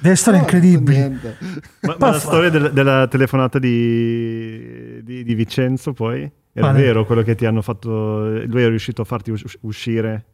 [0.00, 0.96] delle storie incredibili.
[0.96, 1.36] Niente.
[1.82, 6.22] Ma, ma la storia del- della telefonata di, di, di Vincenzo poi?
[6.52, 6.82] Era Quale?
[6.82, 7.90] vero quello che ti hanno fatto...
[8.46, 10.24] Lui è riuscito a farti us- uscire?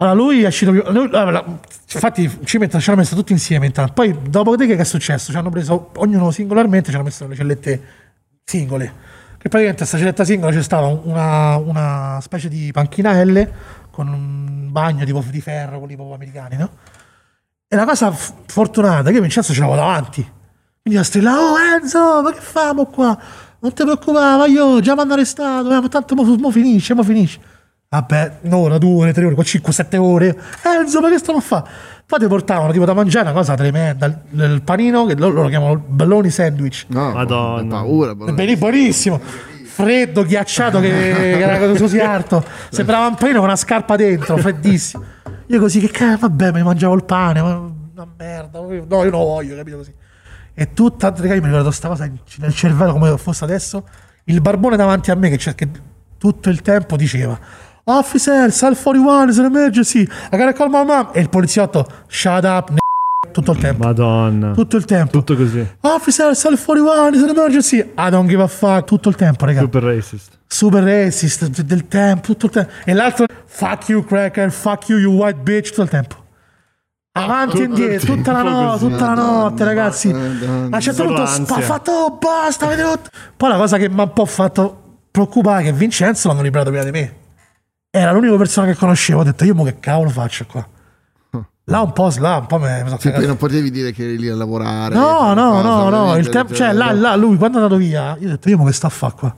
[0.00, 0.82] Allora, lui è uscito più.
[0.86, 3.94] infatti, ci, mettono, ci hanno messo tutti insieme intanto.
[3.94, 5.32] Poi, dopo che è successo?
[5.32, 7.82] Ci hanno preso ognuno singolarmente, ci hanno messo le cellette
[8.44, 9.16] singole.
[9.38, 13.52] Che praticamente questa celletta singola c'è stata una, una specie di panchina L
[13.90, 16.70] con un bagno tipo di ferro, quelli proprio americani, no?
[17.66, 20.22] E la cosa fortunata è che Vincenzo ce l'avevo davanti.
[20.80, 23.18] Quindi io strillavo, oh Enzo, ma che famo qua?
[23.58, 27.02] Non ti preoccupare, io già mi hanno arrestato, eh, ma tanto mo, mo finisce, mo
[27.02, 27.40] finisce.
[27.90, 30.38] Vabbè, un'ora, due ore, tre ore, 5, sette ore.
[30.62, 31.70] Enzo, ma che stiamo a fare?
[32.04, 34.04] Poi ti portavano tipo da mangiare una cosa tremenda.
[34.04, 36.84] Il, il panino, che loro lo chiamano balloni sandwich.
[36.88, 37.76] No, Madonna.
[37.76, 38.10] paura.
[38.10, 39.18] È ben- buonissimo.
[39.18, 42.44] Freddo, ghiacciato, che, che era così alto.
[42.68, 45.02] Sembrava un panino con una scarpa dentro, freddissimo.
[45.46, 48.60] Io così, che cazzo, vabbè, mi mangiavo il pane, ma una merda.
[48.60, 49.94] No, io non lo voglio, capito così.
[50.52, 53.88] E tutta, raga, mi ricordo questa cosa nel cervello come fosse adesso.
[54.24, 55.68] Il barbone davanti a me che, che
[56.18, 57.38] tutto il tempo diceva
[57.88, 60.02] Officer, Sal 41 is an emergency.
[60.30, 61.08] I gotta call my mom.
[61.14, 62.76] E il poliziotto, shut up, n-
[63.32, 63.84] tutto il tempo.
[63.84, 64.52] Madonna.
[64.52, 65.10] Tutto il tempo.
[65.12, 65.66] Tutto così.
[65.80, 67.78] Officer, Sal 41 is an emergency.
[67.78, 68.84] I don't give a fuck.
[68.84, 69.60] Tutto il tempo, raga.
[69.60, 70.38] Super racist.
[70.46, 72.70] Super racist del tempo, tutto il tempo.
[72.84, 76.16] E l'altro, fuck you, cracker, fuck you, you white bitch, tutto il tempo.
[77.12, 80.10] Avanti e indietro, tutta la notte, tutta la notte, ragazzi.
[80.10, 83.08] A un certo punto oh, basta, rotto.
[83.34, 86.68] Poi la cosa che mi ha un po' fatto preoccupare è che Vincenzo l'hanno liberato
[86.68, 87.26] prima di me.
[87.90, 89.20] Era l'unica persona che conoscevo.
[89.20, 90.66] Ho detto, io mo che cavolo faccio qua?
[91.64, 94.18] Là un po', là un po' mi mi sono Sì, non potevi dire che eri
[94.18, 94.94] lì a lavorare.
[94.94, 98.16] No, no, no, no, il tempo, cioè cioè, là, là, lui quando è andato via,
[98.18, 99.36] io ho detto, io mo che sto a fare qua?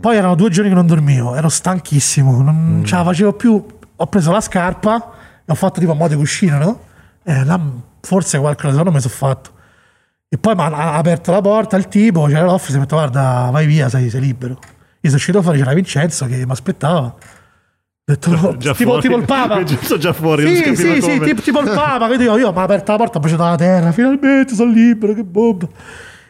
[0.00, 3.66] Poi erano due giorni che non dormivo, ero stanchissimo, non ce la facevo più,
[3.96, 5.10] ho preso la scarpa
[5.44, 6.80] e ho fatto tipo a modo di cuscino, no?
[7.22, 7.58] E là
[8.00, 9.50] forse qualcosa secondo me mi sono fatto.
[10.28, 13.48] E poi mi ha aperto la porta il tipo, c'era l'office, mi ha detto guarda
[13.50, 14.52] vai via, sei, sei libero.
[14.52, 17.14] Io sono uscito fuori, c'era Vincenzo che mi aspettava.
[18.08, 19.02] Ho detto, no, Già tipo, fuori.
[19.02, 19.60] tipo il Papa.
[19.84, 22.06] Sono già fuori, non Sì, capiva sì, sì, tipo il Papa.
[22.06, 23.92] Quindi io, io mi ha aperto la porta, ho baciato la terra.
[23.92, 25.68] Finalmente sono libero, che bomba.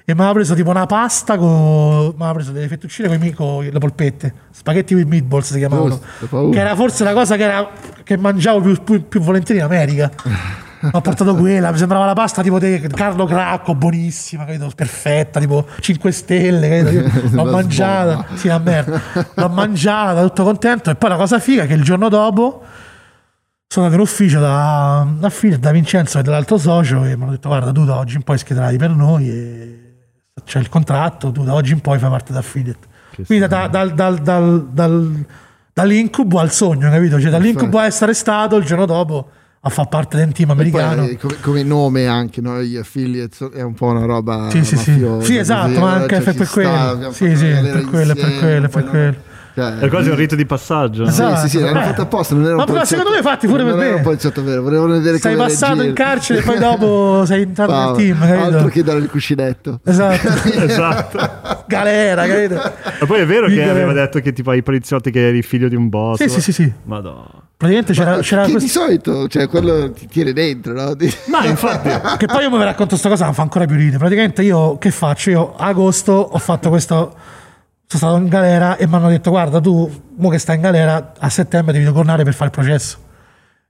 [0.04, 2.14] E mi ha preso tipo una pasta con.
[2.18, 4.34] Mi ha preso delle fettuccine con, con le polpette.
[4.50, 6.00] Spaghetti with meatballs si chiamavano.
[6.00, 6.50] Giusto, paura.
[6.52, 7.70] che era forse la cosa che, era,
[8.02, 10.10] che mangiavo più, più, più volentieri in America.
[10.92, 14.70] ho portato quella, mi sembrava la pasta tipo di Carlo Cracco, buonissima, capito?
[14.74, 17.28] Perfetta, tipo 5 stelle, capito?
[17.36, 19.00] L'ho mangiata, sì, la merda.
[19.34, 20.90] L'ho mangiata, tutto contento.
[20.90, 22.62] E poi la cosa figa è che il giorno dopo
[23.66, 27.32] sono andato in ufficio da, da, Phil- da Vincenzo e dall'altro socio e mi hanno
[27.32, 29.82] detto guarda tu da oggi in poi schederai per noi e
[30.44, 32.86] c'è il contratto, tu da oggi in poi fai parte da affiliate.
[33.26, 35.24] Quindi da- dal- dal- dal- dal-
[35.72, 37.20] dall'incubo al sogno, capito?
[37.20, 39.30] Cioè dall'incubo a essere stato il giorno dopo
[39.68, 41.04] a far parte del team E poi, americano.
[41.06, 42.60] eh, come, come nome anche, no?
[42.62, 45.06] gli affiliates è un po' una roba Sì, sì, sì.
[45.20, 46.02] Sì, esatto, ma no?
[46.02, 47.10] anche Cioè, per quello.
[47.12, 49.16] Sì, sì, per quello, per quello, per quello.
[49.59, 51.04] Cioè, È quasi un rito di passaggio.
[51.04, 51.11] no?
[51.11, 51.84] Sì, sì, sì, l'hanno Eh.
[51.84, 53.90] fatto apposta, non era un Ma però poliziotto- secondo me fatti pure per non era
[53.90, 53.96] me.
[53.96, 55.88] un poliziotto vero, volevano vedere Sei passato reagire.
[55.88, 58.68] in carcere e poi dopo sei entrato nel Wow, team, Altro capito?
[58.68, 59.80] che dare il cuscinetto.
[59.84, 60.28] Esatto.
[60.68, 61.64] Esatto.
[61.66, 62.72] Galera, capito?
[63.00, 65.74] E poi è vero che aveva detto che tipo ai poliziotti che eri figlio di
[65.76, 66.18] un boss.
[66.22, 66.72] Sì, sì, sì, sì.
[66.84, 67.26] Madonna.
[67.56, 68.68] Praticamente c'era, c'era che questo...
[68.80, 70.94] di solito, cioè quello ti tiene dentro, no?
[70.94, 73.98] Di- No, infatti, che poi io mi racconto questa cosa, mi fa ancora più ridere.
[73.98, 75.30] Praticamente io che faccio?
[75.30, 77.14] Io a agosto ho fatto questo.
[77.91, 81.14] Sono stato in galera e mi hanno detto: Guarda, tu, mo che stai in galera,
[81.18, 82.99] a settembre devi tornare per fare il processo.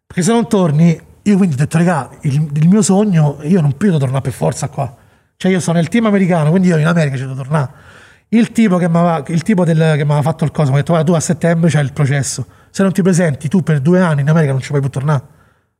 [0.04, 3.76] Perché se non torni, io quindi ho detto, raga, il, il mio sogno, io non
[3.76, 4.92] posso tornare per forza qua.
[5.36, 7.70] Cioè, io sono nel team americano, quindi io in America ci devo tornare.
[8.30, 11.70] Il tipo che mi aveva, fatto il coso mi ha detto: Guarda, tu a settembre
[11.70, 12.44] c'hai il processo.
[12.70, 15.22] Se non ti presenti, tu per due anni in America non ci puoi più tornare.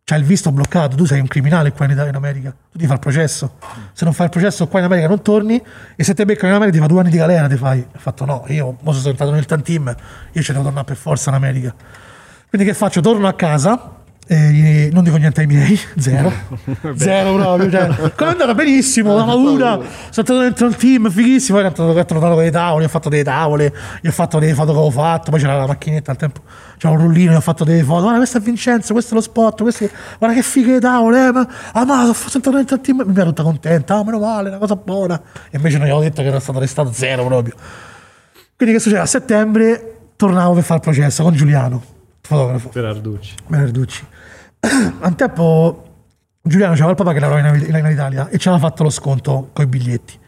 [0.08, 2.86] C'hai il visto bloccato, tu sei un criminale qua in, Italia- in America, tu ti
[2.86, 3.56] fai il processo.
[3.92, 5.62] Se non fai il processo qua in America non torni
[5.96, 7.80] e se te beccano in America ti fa due anni di galera, ti fai.
[7.80, 9.94] Ho fatto no, io mo sono entrato nel tan team,
[10.32, 11.74] io ci devo tornare per forza in America.
[12.48, 13.02] Quindi che faccio?
[13.02, 13.97] Torno a casa,
[14.30, 16.30] e non dico niente ai miei, zero,
[16.96, 17.70] zero proprio.
[17.70, 22.04] Cioè, è andata benissimo, la paura, sono entrato dentro il team, fighissimo, poi ho trovato-
[22.04, 23.72] trovato dei tavoli, ho fatto delle tavole,
[24.02, 26.42] gli ho fatto delle foto che avevo fatto, poi c'era la macchinetta al tempo,
[26.76, 29.22] c'era un rullino, gli ho fatto delle foto, guarda questo è Vincenzo, questo è lo
[29.22, 32.76] spot, questo è- guarda che fighe le tavole, eh, ma, ah ma sono entrato dentro
[32.76, 35.18] il team, mi era tutta contenta, ah meno male, una cosa buona,
[35.50, 37.54] e invece non gli avevo detto che era stato arrestato zero proprio.
[38.56, 39.00] Quindi che succede?
[39.00, 41.82] A settembre tornavo per fare il processo con Giuliano,
[42.20, 42.68] fotografo.
[43.48, 44.04] Per Arducci.
[45.00, 45.84] Un tempo
[46.42, 49.50] Giuliano c'aveva il papà che lavorava in, in Italia e ci aveva fatto lo sconto
[49.52, 50.18] con i biglietti.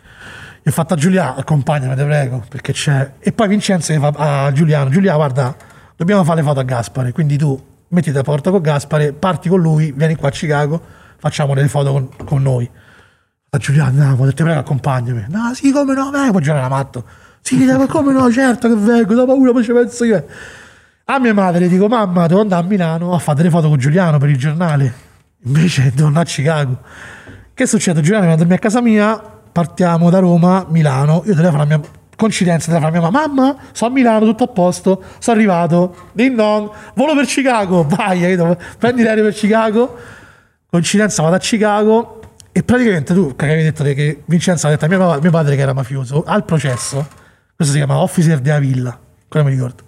[0.63, 3.13] Gli ho fatto a Giuliano, accompagnami, te prego, perché c'è.
[3.19, 5.57] E poi Vincenzo gli fa a Giuliano, Giuliano, guarda,
[5.97, 7.59] dobbiamo fare le foto a Gaspare, quindi tu
[7.89, 10.81] mettiti a porta con Gaspare, parti con lui, vieni qua a Chicago,
[11.17, 12.71] facciamo delle foto con, con noi.
[13.53, 15.25] A Giuliano, no, te prego, accompagnami.
[15.29, 16.39] No, sì, come no, vengo.
[16.39, 17.05] Giuliano era matto.
[17.41, 20.25] Sì, dai, come no, certo che vengo, da paura, poi ci penso io.
[21.05, 24.19] A mia madre dico, mamma, devo andare a Milano a fare delle foto con Giuliano
[24.19, 24.95] per il giornale.
[25.45, 26.79] Invece devo andare a Chicago.
[27.53, 28.01] Che succede?
[28.01, 31.81] Giuliano viene a dormire a casa mia, partiamo da Roma, Milano, io telefono a mia...
[32.15, 36.37] Coincidenza, telefono a mia mamma, mamma, sono a Milano, tutto a posto, sono arrivato, ding
[36.37, 38.59] dong, volo per Chicago, vai, capito?
[38.79, 39.97] prendi l'aereo per Chicago,
[40.71, 42.21] coincidenza vado a Chicago
[42.53, 45.73] e praticamente tu che avevi detto che Vincenzo ha detto a mio padre che era
[45.73, 47.09] mafioso al processo
[47.57, 48.99] questo si chiama officer della villa
[49.29, 49.83] quello mi ricordo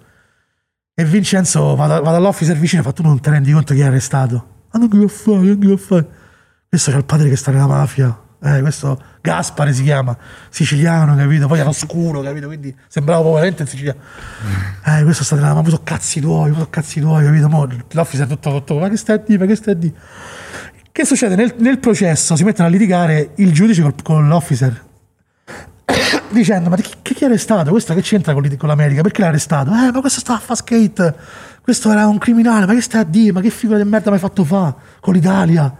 [0.95, 3.79] E Vincenzo va, da- va dall'officer vicino e fa: Tu non ti rendi conto chi
[3.79, 4.47] è arrestato?
[4.71, 6.05] Ma non che lo fai, non che lo fai.
[6.69, 8.19] Questo c'è il padre che sta nella mafia.
[8.45, 10.15] Eh, questo Gaspare si chiama,
[10.49, 11.47] siciliano, capito?
[11.47, 12.47] Poi era scuro, capito?
[12.47, 13.95] Quindi sembrava proprio in Sicilia.
[14.85, 17.47] Eh, questo sta nella mafia, sono cazzi tuoi, sono cazzi tuoi, capito?
[17.49, 19.93] Mo, l'officer tutto tutto, ma che stai a dire, ma che stai a dire?
[20.91, 21.35] Che succede?
[21.35, 24.91] Nel, nel processo si mettono a litigare il giudice col- con l'officer
[26.33, 27.71] dicendo ma chi, chi è arrestato?
[27.71, 29.01] Questo che c'entra con, con l'America?
[29.01, 29.71] Perché l'ha arrestato?
[29.71, 31.15] Eh ma questo stava a fare skate
[31.63, 33.31] questo era un criminale ma che stai a dire?
[33.31, 35.73] ma che figura di merda mi hai fatto fa con l'Italia?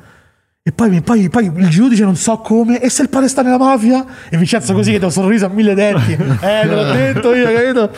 [0.66, 3.58] e poi, poi- poi il giudice non so come e se il padre sta nella
[3.58, 4.06] mafia?
[4.30, 7.52] e Vincenzo così che da un sorriso a mille denti eh te l'ho detto io
[7.52, 7.92] capito?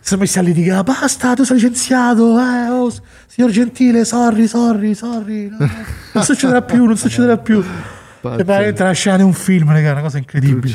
[0.00, 2.92] sono messi a litigare basta tu sei licenziato eh, oh,
[3.26, 5.70] signor Gentile sorry sorry sorry no, no.
[6.12, 7.64] non succederà più non succederà più
[8.24, 10.74] E scena di un film, raga, una cosa incredibile.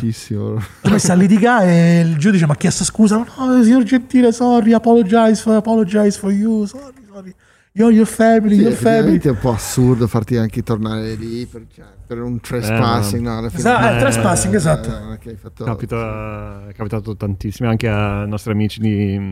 [0.82, 3.18] Poi sta a litigare e il giudice mi ha chiesto scusa.
[3.18, 7.34] No, signor Gentile, sorry, apologize for, apologize for you, sorry, sorry.
[7.72, 9.20] You're your family, Sì, your family.
[9.20, 13.22] è un po' assurdo farti anche tornare lì per, cioè, per un trespassing.
[13.24, 14.90] no, alla fine- Esatto, eh, trespassing, esatto.
[14.90, 19.30] hai fatto- Capita, è capitato tantissimo anche a nostri amici di,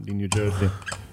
[0.00, 0.68] di New Jersey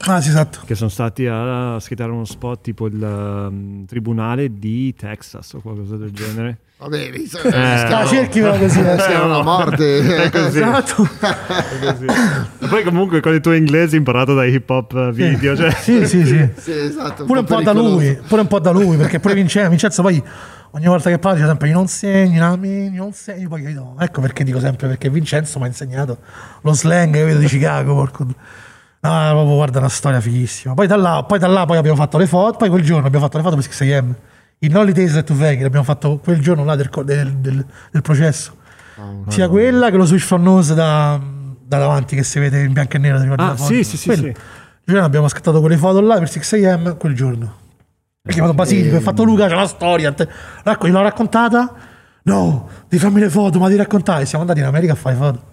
[0.05, 0.61] Ah, sì, esatto.
[0.65, 5.95] che sono stati a schittare uno spot tipo il um, tribunale di Texas o qualcosa
[5.97, 6.57] del genere.
[6.79, 8.79] Vabbè, visto, Eh, Ah, cerchilo così.
[8.81, 8.95] eh.
[8.95, 9.99] Rischiano la morte.
[10.25, 10.57] È così.
[10.59, 10.95] Esatto.
[11.05, 12.05] Così.
[12.59, 16.25] E poi comunque con il tuo inglese imparato dai hip hop video, cioè, Sì, sì,
[16.25, 16.49] sì.
[16.57, 19.69] Sì, esatto, Pure un po' da lui, pure un po' da lui, perché pure Vincenzo,
[19.69, 20.21] Vincenzo poi
[20.75, 23.61] ogni volta che parla dice sempre io non segni, no, mi- io non segni, poi
[23.63, 23.95] capito?
[23.99, 26.17] ecco perché dico sempre, perché Vincenzo mi ha insegnato
[26.61, 28.23] lo slang capito, di Chicago, porco.
[28.25, 30.73] No, proprio guarda una storia fighissima.
[30.75, 33.25] Poi da là, poi da là poi abbiamo fatto le foto, poi quel giorno abbiamo
[33.25, 34.13] fatto le foto per 6M.
[34.59, 38.55] In Holidays to Vegas abbiamo fatto quel giorno là del, del- del- del processo.
[39.27, 41.19] Sia quella che lo switch from nose da,
[41.65, 43.17] da davanti che si vede in bianco e nero.
[43.35, 44.25] Ah, sì, sì, sì, sì.
[44.27, 44.35] Il
[44.85, 47.55] giorno abbiamo scattato quelle foto là per 6am quel giorno.
[48.25, 50.13] Ha chiamato Basilico, ha fatto Luca, c'è una storia.
[50.13, 50.29] te-
[50.63, 51.75] Racco, gliel'ho raccontata?
[52.23, 54.25] No, di fammi le foto, ma di raccontare.
[54.25, 55.51] Siamo andati in America a fare foto.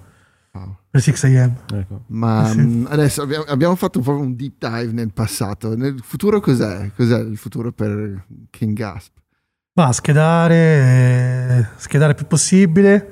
[0.88, 1.50] Per 6am.
[1.74, 2.02] ecco.
[2.08, 5.76] Ma mh, adesso abbiamo, abbiamo fatto un po' un deep dive nel passato.
[5.76, 6.90] Nel futuro cos'è?
[6.96, 9.12] Cos'è il futuro per King Gasp?
[9.74, 13.08] Va, schedare, eh, schedare il più possibile,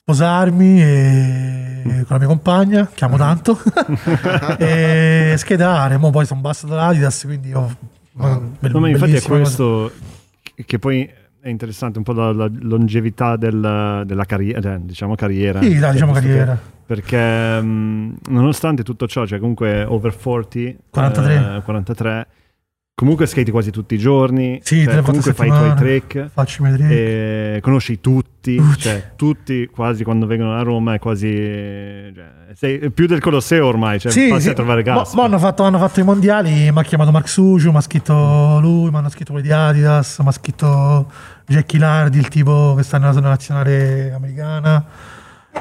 [0.00, 3.60] sposarmi e- con la mia compagna, che amo tanto,
[4.58, 5.96] e schedare.
[5.98, 7.76] Mo poi sono basso dall'Adidas, quindi io...
[8.58, 9.90] bel- No, ma infatti è questo
[10.54, 11.08] che- poi
[11.40, 15.60] è interessante un po' la, la longevità del- della carriera, diciamo carriera.
[15.62, 16.58] Sì, dai, diciamo Visto che- carriera.
[16.84, 21.56] Perché mh, nonostante tutto ciò, cioè comunque over 40, 43.
[21.56, 22.26] eh, 43,
[23.02, 25.74] comunque skati quasi tutti i giorni, Sì, cioè, comunque fai i tuoi settimana.
[25.74, 27.56] trick, Facci vedere.
[27.56, 28.78] e conosci tutti, Tutti.
[28.80, 33.98] cioè tutti quasi quando vengono a Roma è quasi cioè, sei più del Colosseo ormai,
[33.98, 35.14] cioè passi a trovare gas.
[35.14, 38.58] mo hanno, fatto, hanno fatto i mondiali, mi ha chiamato Mark Suciu, mi ha scritto
[38.60, 41.10] lui, mi hanno scritto quelli di Adidas, mi ha scritto
[41.46, 44.84] Jackie Lardi, il tipo che sta nella zona nazionale americana.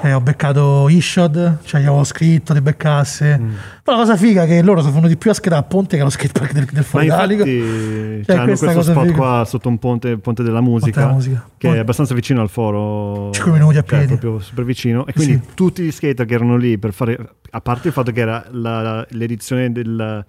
[0.03, 3.37] E ho beccato Ishod, cioè gli avevo scritto di beccasse.
[3.37, 3.49] Mm.
[3.83, 6.01] Poi la cosa figa è che loro sono venuti più a schedare a Ponte che
[6.01, 7.43] allo skatepark del, del Italico.
[7.45, 9.15] infatti Cioè, hanno questo spot figa.
[9.17, 11.45] qua sotto un ponte, ponte della musica, della musica.
[11.57, 13.29] che è Poi- abbastanza vicino al foro.
[13.31, 14.15] Cinque minuti a cioè, piedi.
[14.17, 15.05] proprio super vicino.
[15.05, 15.53] E quindi Sì.
[15.53, 17.17] tutti gli skater che erano lì per fare,
[17.51, 20.25] a parte il fatto che era la- l'edizione del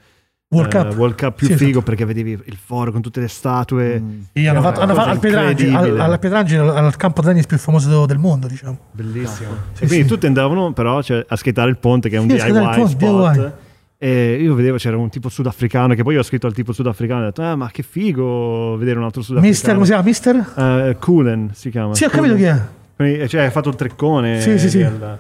[0.53, 0.96] World eh, Cup.
[0.96, 1.84] World Cup più Sì, figo esatto.
[1.84, 3.98] perché vedevi il foro con tutte le statue.
[4.00, 4.20] Mm.
[4.34, 6.03] Sì, hanno fatto, hanno fatto al Pedrangi, al, incredibile.
[6.03, 8.78] al Pedrangi, al, al campo tennis più famoso del mondo, diciamo.
[8.90, 9.50] Bellissimo.
[9.72, 10.11] Sì, e quindi sì.
[10.11, 13.32] tutti andavano però cioè, a skateare il ponte che è un Sì, DIY ponte, spot.
[13.34, 13.50] DIY.
[13.98, 17.20] E io vedevo c'era un tipo sudafricano che poi io ho scritto al tipo sudafricano
[17.20, 19.48] e ho detto ah ma che figo vedere un altro sudafricano.
[19.48, 20.07] Mister, come si chiama?
[20.07, 20.88] Mister?
[20.90, 21.94] Eh, Coolen si chiama.
[21.94, 22.61] Sì, ho capito chi è.
[22.96, 24.40] Quindi, Cioè, hai fatto il treccone.
[24.40, 24.78] Sì, sì, sì.
[24.78, 25.18] del-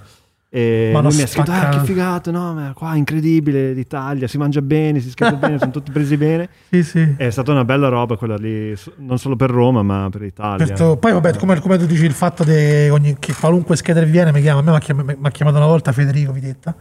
[0.54, 4.28] E Ma lui mi ha scritto, ah, che figato, no, ma qua è incredibile l'Italia,
[4.28, 6.46] si mangia bene, si scherza bene, sono tutti presi bene.
[6.70, 7.14] Sì, sì.
[7.16, 10.66] È stata una bella roba quella lì, non solo per Roma, ma per l'Italia.
[10.66, 14.42] Questo- poi vabbè, come, come tu dici il fatto ogni- che qualunque skater viene mi
[14.42, 16.74] chiama, a me mi ha chiamato una volta Federico Videtta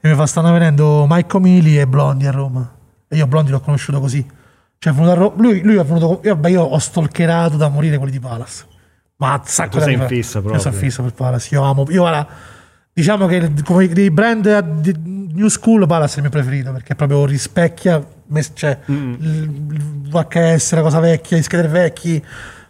[0.00, 2.68] e mi fa stanno venendo Mike Omili e Blondi a Roma.
[3.06, 4.26] E io Blondi l'ho conosciuto così.
[4.78, 7.68] Cioè è venuto a Ro- lui, lui è venuto, io, vabbè, io ho stalkerato da
[7.68, 8.64] morire quelli di Palace.
[9.18, 10.60] Ma un sacco Tu sei in fissa Io proprio.
[10.60, 11.54] sono in fissa per Palace.
[11.54, 12.26] Io amo, io guarda,
[12.92, 14.94] diciamo che come dei brand di
[15.34, 18.04] New School Palace è il mio preferito perché proprio rispecchia
[18.54, 19.16] cioè, il,
[19.70, 22.24] il VHS, la cosa vecchia, gli skater vecchi.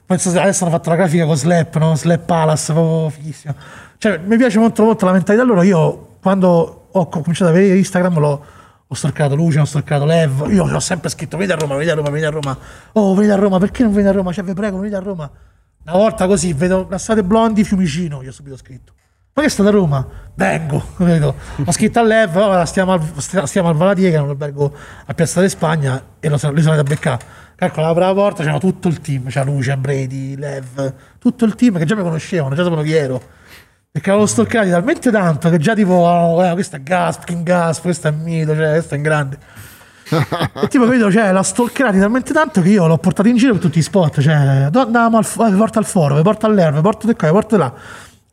[0.04, 1.94] Penso adesso hanno fatto la grafica con Slap, no?
[1.94, 3.54] Slap Palace, proprio fighissimo.
[3.98, 5.62] Cioè, mi piace molto, molto la mentalità loro.
[5.62, 8.44] Io quando ho co- cominciato ad avere Instagram l'ho
[8.86, 10.48] ho stalkato Luce, ho stalkato Lev.
[10.50, 12.58] Io ho sempre scritto: Venite a Roma, venite a Roma, venite a Roma.
[12.92, 14.32] Oh, venite a Roma, perché non venite a Roma?
[14.32, 15.30] Cioè, vi prego, venite a Roma.
[15.84, 18.92] Una volta così vedo la strada blondi Fiumicino, io ho subito scritto.
[19.34, 20.06] Ma che sta da Roma?
[20.34, 21.34] Vengo, capito?
[21.64, 23.02] Ho scritto a Lev, ora stiamo al,
[23.46, 24.74] stiamo al Valatie, che è un albergo
[25.06, 27.24] a Piazza di Spagna, e lo sono, li sono andato a beccare.
[27.54, 31.78] Calcola, apre la porta, c'era tutto il team, c'era Lucia, Brady, Lev, tutto il team
[31.78, 33.22] che già mi conoscevano, già sapevano chi ero.
[33.90, 37.82] Perché avevo stalkerati talmente tanto che già tipo, oh, eh, questo è Gasp, King Gasp,
[37.82, 39.38] questo è Mito, cioè, questo è in grande.
[40.12, 43.62] e tipo, capito, cioè, l'ho stalkerati talmente tanto che io l'ho portato in giro per
[43.62, 47.14] tutti i spot, cioè, andavamo al, vi porta al foro, porta all'erba, vi porto di
[47.14, 47.72] qua, di là.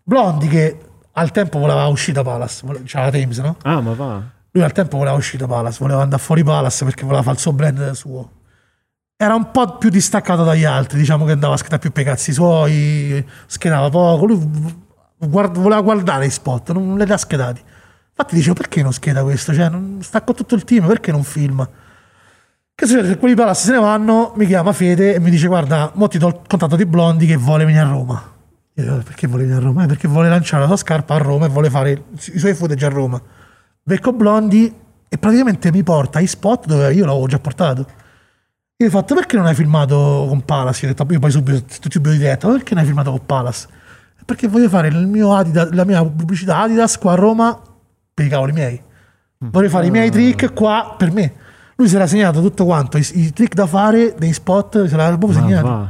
[0.03, 0.77] Blondi che
[1.19, 3.57] al tempo voleva uscire da Palace, c'era la Thames, no?
[3.63, 4.21] Ah, ma va.
[4.51, 7.41] Lui al tempo voleva uscire da Palace, voleva andare fuori Palace perché voleva fare il
[7.41, 8.31] suo brand suo.
[9.15, 12.05] Era un po' più distaccato dagli altri, diciamo che andava a schedare più per i
[12.05, 14.25] cazzi suoi, schedava poco.
[14.25, 14.49] Lui
[15.17, 17.61] guard- voleva guardare i spot, non, li ha schedati.
[18.09, 19.53] Infatti dicevo, perché non scheda questo?
[19.53, 21.69] Cioè, non, sta con tutto il team, perché non filma?
[22.73, 23.09] Che succede?
[23.09, 26.07] Se quelli di Palace se ne vanno, mi chiama Fede e mi dice, guarda, mo
[26.07, 28.37] ti do il contatto di Blondi che vuole venire a Roma.
[28.81, 29.83] Dico, perché vuole venire a Roma?
[29.83, 32.03] Eh, perché vuole lanciare la sua scarpa a Roma e vuole fare
[32.33, 33.21] i suoi footage a Roma.
[33.81, 34.73] Becco Blondi
[35.07, 37.87] e praticamente mi porta ai spot dove io l'avevo già portato.
[38.77, 40.85] Io ho fatto, perché non hai filmato con Palace?
[40.85, 43.67] Io ho detto, io poi subito, subito di diretta, perché non hai filmato con Palace?
[44.29, 47.59] perché voglio fare il mio Adidas, la mia pubblicità Adidas qua a Roma
[48.13, 48.79] per i cavoli miei.
[49.39, 51.33] Voglio fare i miei trick qua per me.
[51.77, 55.17] Lui si era segnato tutto quanto, i, i trick da fare dei spot, se l'era
[55.17, 55.67] proprio segnato.
[55.67, 55.89] Va.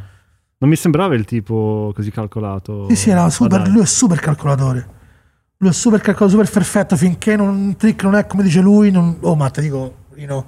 [0.59, 2.87] Non mi sembrava il tipo così calcolato.
[2.89, 4.97] Sì, sì, era super, lui è super calcolatore.
[5.57, 8.91] Lui è super calcolatore, super perfetto, finché non, un trick non è come dice lui.
[8.91, 10.45] Non, oh, ma te dico, know,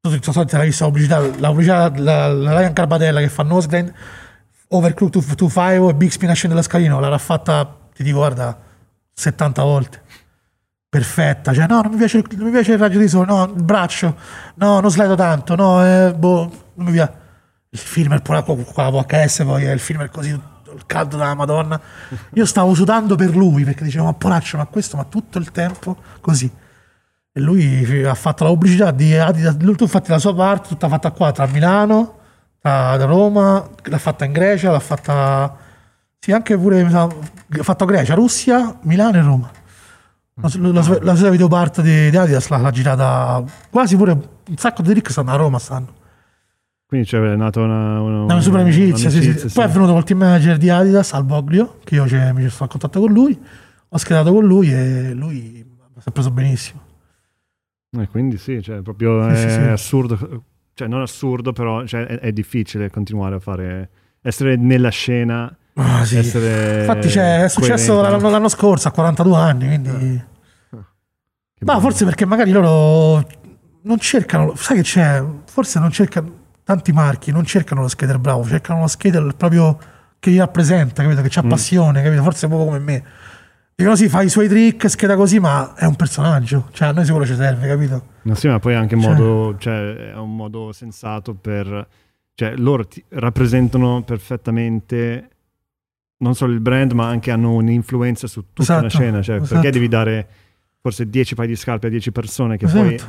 [0.00, 3.42] tu so, te l'hai vista la pubblicità, la pubblicità, la, la Ryan Carbatella che fa
[3.42, 3.92] Nosegrind
[4.68, 8.56] Overclock 2.5 e Big Spin scende dalla scalino, l'ha fatta, ti dico, guarda,
[9.14, 10.02] 70 volte.
[10.90, 13.62] Perfetta, cioè no, non mi piace, non mi piace il raggio di sole, no, il
[13.62, 14.16] braccio,
[14.54, 17.26] no, non slido tanto, no, eh, boh, non mi piace.
[17.70, 21.80] Il film pure qua, la VHS, poi il film è così, il caldo della Madonna.
[22.34, 25.96] Io stavo sudando per lui perché dicevo, ma poraccio, ma questo, ma tutto il tempo
[26.20, 26.50] così.
[27.32, 31.10] E lui ha fatto la pubblicità di Adidas, lui infatti la sua parte, tutta fatta
[31.10, 32.16] qua tra Milano
[32.60, 35.56] da Roma, l'ha fatta in Grecia, l'ha fatta...
[36.18, 36.80] Sì, anche pure...
[36.82, 39.50] Ha fatto Grecia, Russia, Milano e Roma.
[40.40, 44.92] La, la, la sua videoparte di, di Adidas l'ha, girata quasi pure un sacco di
[44.92, 45.94] ricchi stanno a Roma stanno.
[46.88, 49.52] Quindi c'è nato una, una, una super amicizia, sì, sì.
[49.52, 52.68] Poi è venuto col team manager di Adidas al Boglio, che io mi sono in
[52.68, 53.38] contatto con lui,
[53.88, 56.80] ho schedato con lui e lui mi ha preso benissimo.
[57.90, 60.44] E quindi sì, cioè, proprio sì, è assurdo
[60.78, 63.90] cioè non assurdo, però cioè, è, è, difficile continuare a fare,
[64.22, 65.52] essere nella scena.
[65.74, 66.18] Ah, sì.
[66.18, 70.24] Infatti è successo l'anno, l'anno, scorso a 42 anni, quindi...
[71.62, 73.26] Ma forse perché magari loro
[73.82, 76.32] non cercano, sai che c'è, forse non cercano,
[76.68, 79.78] tanti marchi non cercano lo skater bravo, cercano lo skater proprio
[80.18, 81.22] che li rappresenta, capito?
[81.22, 81.48] Che ha mm.
[81.48, 82.22] passione, capito?
[82.22, 83.04] Forse un po' come me.
[83.74, 86.68] Dicono sì, fa i suoi trick, scheda così, ma è un personaggio.
[86.72, 88.02] Cioè, a noi sicuro ci serve, capito?
[88.22, 89.08] Ma sì, ma poi anche cioè...
[89.08, 91.88] modo, cioè, è un modo sensato per...
[92.34, 95.30] Cioè, loro ti rappresentano perfettamente
[96.18, 99.22] non solo il brand, ma anche hanno un'influenza su tutta esatto, la scena.
[99.22, 99.54] Cioè, esatto.
[99.54, 100.28] perché devi dare
[100.82, 102.84] forse 10 paio di scarpe a 10 persone che esatto.
[102.84, 103.00] poi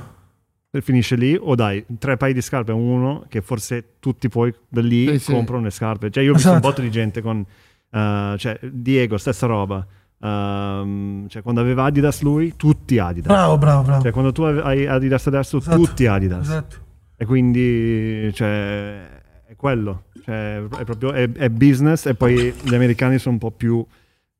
[0.82, 5.17] finisce lì, o dai tre paio di scarpe uno che forse tutti poi da lì
[5.20, 5.65] sì, comprano sì.
[5.65, 6.11] le scarpe.
[6.11, 6.70] Cioè, io ho visto un esatto.
[6.70, 7.45] botto di gente con...
[7.91, 9.86] Uh, cioè, Diego, stessa roba
[10.22, 13.32] Um, cioè quando aveva Adidas lui, tutti Adidas.
[13.32, 14.01] Bravo, bravo, bravo.
[14.01, 15.78] Cioè quando tu hai Adidas adesso, esatto.
[15.78, 16.41] tutti Adidas.
[16.41, 16.76] Esatto.
[17.15, 19.07] E quindi cioè,
[19.45, 20.05] è quello.
[20.24, 23.86] Cioè, è proprio è, è, business e poi gli americani sono un po' più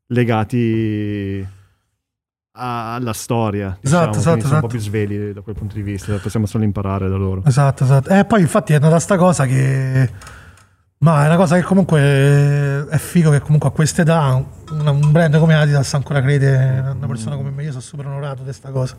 [0.08, 1.46] legati
[2.60, 3.78] alla storia.
[3.80, 4.56] Diciamo, esatto, esatto, sono esatto.
[4.56, 7.44] un po' più svegli da quel punto di vista, possiamo solo imparare da loro.
[7.46, 8.10] Esatto, esatto.
[8.10, 10.38] E poi infatti è nata sta cosa che
[11.02, 15.56] ma è una cosa che comunque è figo che comunque a quest'età un brand come
[15.56, 17.64] Adidas ancora crede una persona come me.
[17.64, 18.98] Io sono super onorato di questa cosa.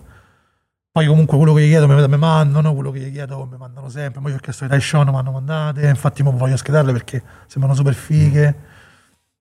[0.93, 3.91] Poi comunque quello che gli chiedo mi, mi mandano, quello che gli chiedo mi mandano
[3.91, 4.23] sempre.
[4.23, 5.87] Poi ho chiesto di Taishon, mi hanno mandate.
[5.87, 8.70] Infatti mo voglio schedarle perché sembrano super fighe.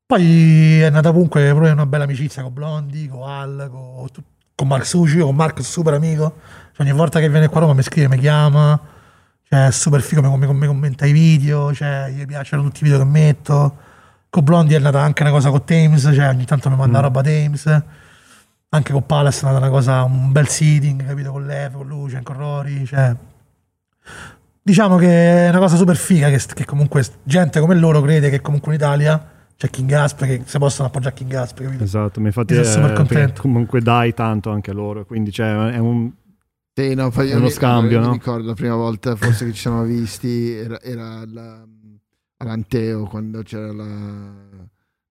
[0.10, 4.07] Poi è nata comunque proprio una bella amicizia con Blondi, con Al, con,
[4.55, 6.34] con Mark Suci, con Mark super amico.
[6.72, 8.82] Cioè ogni volta che viene qua a Roma mi scrive, mi chiama
[9.43, 12.86] cioè, è super figo, mi, mi, mi commenta i video, cioè, gli piacciono tutti i
[12.86, 13.78] video che metto.
[14.32, 17.01] Con Blondi è nata anche una cosa con Thames, cioè ogni tanto mi manda mm.
[17.03, 17.84] roba Thames.
[18.70, 21.34] Anche con Palace è nata una cosa, un bel seating, capito?
[21.34, 23.16] Con Lev, con Lucian, con Rory, cioè...
[24.60, 28.41] Diciamo che è una cosa super figa che, che comunque gente come loro crede che
[28.41, 31.84] comunque in Italia c'è King Gasp che si possono appoggiare King Gasp capito?
[31.84, 36.10] esatto, infatti è, super contento comunque dai tanto anche loro quindi cioè, è un
[36.74, 38.12] sì, no, poi uno mi, scambio, mi, no?
[38.12, 41.62] Mi ricordo la prima volta forse che ci siamo visti era, era la,
[42.38, 43.86] all'Anteo quando c'era la,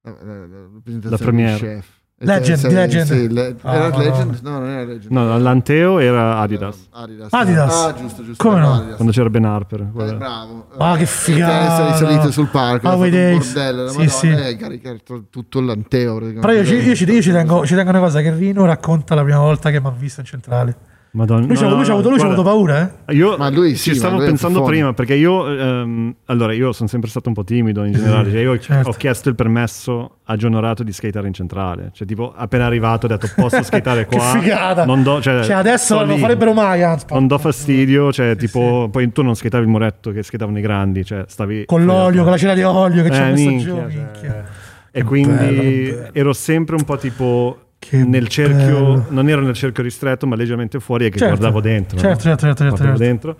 [0.00, 1.97] la, la, la presentazione del chef.
[2.20, 3.06] Legend, di Legend.
[3.06, 4.38] sì, le- Ah, era no, Legend?
[4.42, 5.12] No, non era Legend.
[5.12, 6.88] No, all'Anteo era Adidas.
[6.90, 7.32] Adidas.
[7.32, 7.72] Adidas.
[7.84, 8.42] Ah, giusto, giusto.
[8.48, 8.72] Come no?
[8.74, 8.94] Adidas.
[8.96, 9.80] Quando c'era Ben Harper.
[9.82, 10.66] Eh, bravo.
[10.78, 11.94] Ah, che Eh, figata.
[11.96, 13.52] Sei salito sul palco, Ah, un days.
[13.52, 14.28] bordello, Sì, Madonna, sì.
[14.48, 16.18] e caricato tutto l'anteo.
[16.18, 19.14] Però io, ci, io ci- io ci tengo, ci tengo una cosa che Rino racconta
[19.14, 20.76] la prima volta che mi ha visto in centrale.
[21.10, 21.46] Madonna.
[21.46, 23.14] Lui, ci ha- no, ha no, avuto, lui ci ha guarda, avuto paura, eh?
[23.14, 26.88] Io Ma lui sì, ci ma stavo pensando prima perché io, ehm, allora, io sono
[26.88, 28.30] sempre stato un po' timido in generale.
[28.30, 28.90] Cioè io certo.
[28.90, 31.90] ho chiesto il permesso a Gian Orato di skateare in centrale.
[31.94, 34.24] Cioè, tipo, appena arrivato, ho detto posso skateare Che qua.
[34.38, 34.84] figata.
[34.84, 37.06] Non do, cioè, Cioè, adesso non lo farebbero mai, anzi.
[37.10, 41.04] Non do fastidio, cioè, tipo, poi tu non skatavi il muretto che skatavano i grandi,
[41.06, 43.76] cioè, stavi Con l'olio, con la cera di olio che c'è Eh, messo minchia, giù,
[43.76, 44.44] cioè, minchia.
[44.90, 46.08] E Che quindi bello, che bello.
[46.12, 49.06] ero sempre un po' tipo Che nel cerchio, bello.
[49.10, 51.36] non ero nel cerchio ristretto, ma leggermente fuori e che Certo.
[51.36, 51.96] guardavo dentro.
[51.96, 52.02] no?
[52.02, 53.02] Certo, certo, certo, certo, Guardavo certo.
[53.04, 53.38] dentro.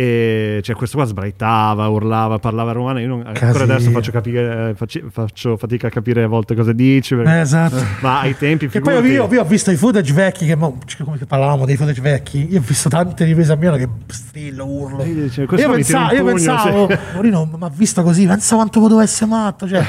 [0.00, 3.00] E cioè, questo qua sbraitava, urlava, parlava romano.
[3.00, 7.16] Io non- ancora adesso faccio, capire, facci- faccio fatica a capire a volte cosa dici.
[7.16, 7.82] perché- Eh, esatto.
[8.00, 10.78] Ma ai tempi, E poi figurati- io, io ho visto i footage vecchi, che mo-
[10.86, 13.88] cioè, come che parlavamo dei footage vecchi, io ho visto tante riprese a mio che
[14.06, 15.02] strillo, urlo.
[15.02, 16.98] Sì, cioè, io, pensavo, io pugno, pensavo, sì.
[17.16, 19.66] Morino mi ha visto così, pensa quanto potevo essere matto.
[19.66, 19.82] Cioè,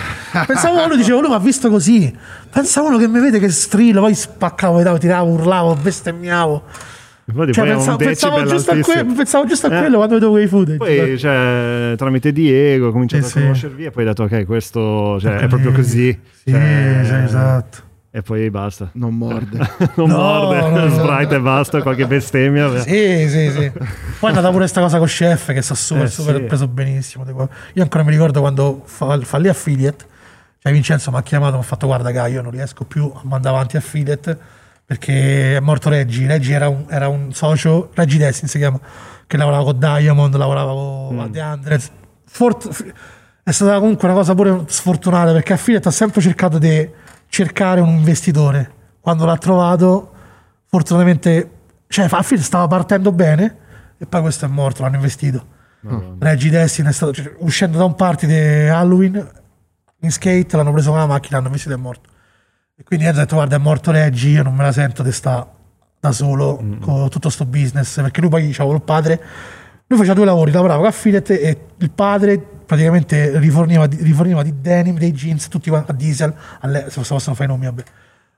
[0.47, 2.11] pensavo, lui dicevo, lui mi ha visto così.
[2.49, 6.63] Pensavo uno che mi vede che strillo, poi spaccavo, tiravo urlavo, bestemmiavo.
[7.31, 9.79] Infatti, Cioè, poi è un pensavo, pensavo giusto que- pensavo giusto a Eh.
[9.79, 10.77] quello quando vedevo quei footage.
[10.77, 13.39] Poi, cioè, tramite Diego, ho cominciato Eh, a sì.
[13.39, 16.19] conoscervi e poi ho detto, ok, questo cioè, è proprio così.
[16.43, 17.77] Sì, Cioè, sì, esatto.
[18.11, 18.89] E poi basta.
[18.93, 19.57] Non morde.
[19.95, 20.89] non No, morde, no, no.
[20.89, 22.79] Sprite e basta, qualche bestemmia.
[22.79, 23.71] Sì, sì, sì.
[23.71, 26.41] Poi è andata pure questa cosa con Chef che sta super, Eh, super sì.
[26.41, 27.23] preso benissimo.
[27.23, 27.47] tipo.
[27.73, 30.05] Io ancora mi ricordo quando fa, fa lì affiliate,
[30.57, 33.11] cioè Vincenzo mi ha chiamato e mi ha fatto guarda Gai, io non riesco più
[33.13, 34.37] a mandare avanti affiliate
[34.89, 36.25] perché è morto Reggi.
[36.25, 38.79] Reggi era un, era un socio, Reggi Destin si chiama,
[39.27, 41.31] che lavorava con Diamond, lavorava con Mm.
[41.31, 41.91] The Andres.
[42.25, 42.93] Fort-
[43.43, 46.89] è stata comunque una cosa pure sfortunata perché affiliate ha sempre cercato di
[47.27, 48.71] cercare un investitore.
[48.99, 50.11] Quando l'ha trovato,
[50.65, 51.51] fortunatamente,
[51.87, 53.57] cioè affiliate stava partendo bene
[53.95, 55.45] e poi questo è morto, l'hanno investito.
[55.81, 56.15] Madonna.
[56.17, 59.23] Reggie Destin è stato cioè, uscendo da un party di Halloween
[59.99, 62.09] in skate, l'hanno preso con la macchina, l'hanno investito e è morto.
[62.79, 65.11] E quindi Enzo ha detto: Guarda, è morto Reggie, io non me la sento di
[65.11, 65.45] sta
[65.99, 67.99] da solo con tutto sto business.
[68.01, 69.21] Perché lui poi c'aveva il padre,
[69.87, 74.61] lui faceva due lavori, lavorava con affiliate e il padre praticamente riforniva, di- riforniva di
[74.61, 77.83] denim, dei jeans, tutti quanti a diesel, alle, se possono fare i nomi, vabbè.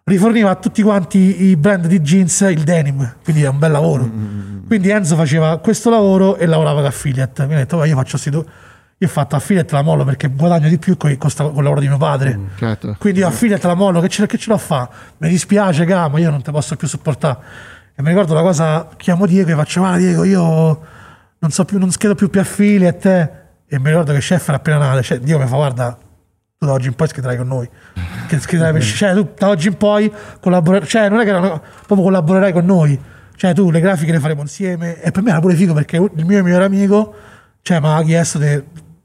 [0.06, 4.10] Riforniva a tutti quanti i brand di jeans il denim, quindi è un bel lavoro.
[4.66, 7.46] Quindi Enzo faceva questo lavoro e lavorava con affiliate.
[7.46, 8.46] Mi ha detto, "Va, io faccio sti due.
[9.02, 11.98] Io ho fatto affiliate la mollo perché guadagno di più con, il lavoro di mio
[11.98, 12.40] padre.
[12.56, 12.96] Certo.
[13.00, 14.88] Quindi affiliate la mollo, che ce, che ce l'ho a fa?
[15.18, 17.40] Mi dispiace, ga, ma io non ti posso più supportare.
[17.96, 20.82] E mi ricordo la cosa, chiamo Diego e faccio, guarda Diego, io
[21.40, 23.40] non so più, non schedo più più affiliate.
[23.68, 25.98] E mi ricordo che chef era appena nato, cioè Diego mi fa, guarda,
[26.60, 27.68] tu da oggi in poi schederai con noi.
[28.28, 31.40] Che schederai per, cioè tu da oggi in poi collaborerai, cioè non è che era
[31.40, 33.00] una- proprio collaborerai con noi.
[33.36, 35.02] Cioè tu le grafiche le faremo insieme.
[35.02, 37.16] E per me era pure figo perché il mio migliore amico,
[37.64, 38.64] cioè mi aveva chiesto di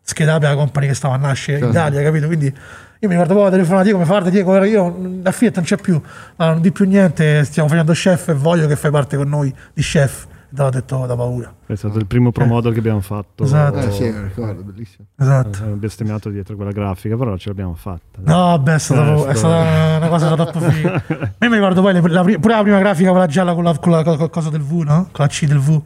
[0.08, 2.26] schedare per la company che stava a nascere in Italia, capito?
[2.28, 5.54] Quindi io mi ricordo proprio telefonato a Diego, mi fa guarda Diego, io la Fiat
[5.56, 6.00] non c'è più,
[6.36, 9.52] ma non di più niente, stiamo facendo chef e voglio che fai parte con noi
[9.74, 10.26] di chef.
[10.48, 11.52] E te l'ho detto da paura.
[11.66, 13.42] È stato il primo promodel che abbiamo fatto.
[13.42, 13.78] Esatto.
[13.80, 15.06] Eh sì, mi ricordo, bellissimo.
[15.18, 15.58] Esatto.
[15.58, 18.20] Abbiamo bestemmiato dietro quella grafica, però ce l'abbiamo fatta.
[18.20, 21.02] No, vabbè, è stata, Eh, è sto- stata una cosa troppo figa.
[21.40, 23.90] Io mi ricordo poi le- la, pure la prima grafica, quella gialla con la, con
[23.90, 25.08] la co- cosa del V, no?
[25.10, 25.64] Con la C del V.
[25.66, 25.82] Quella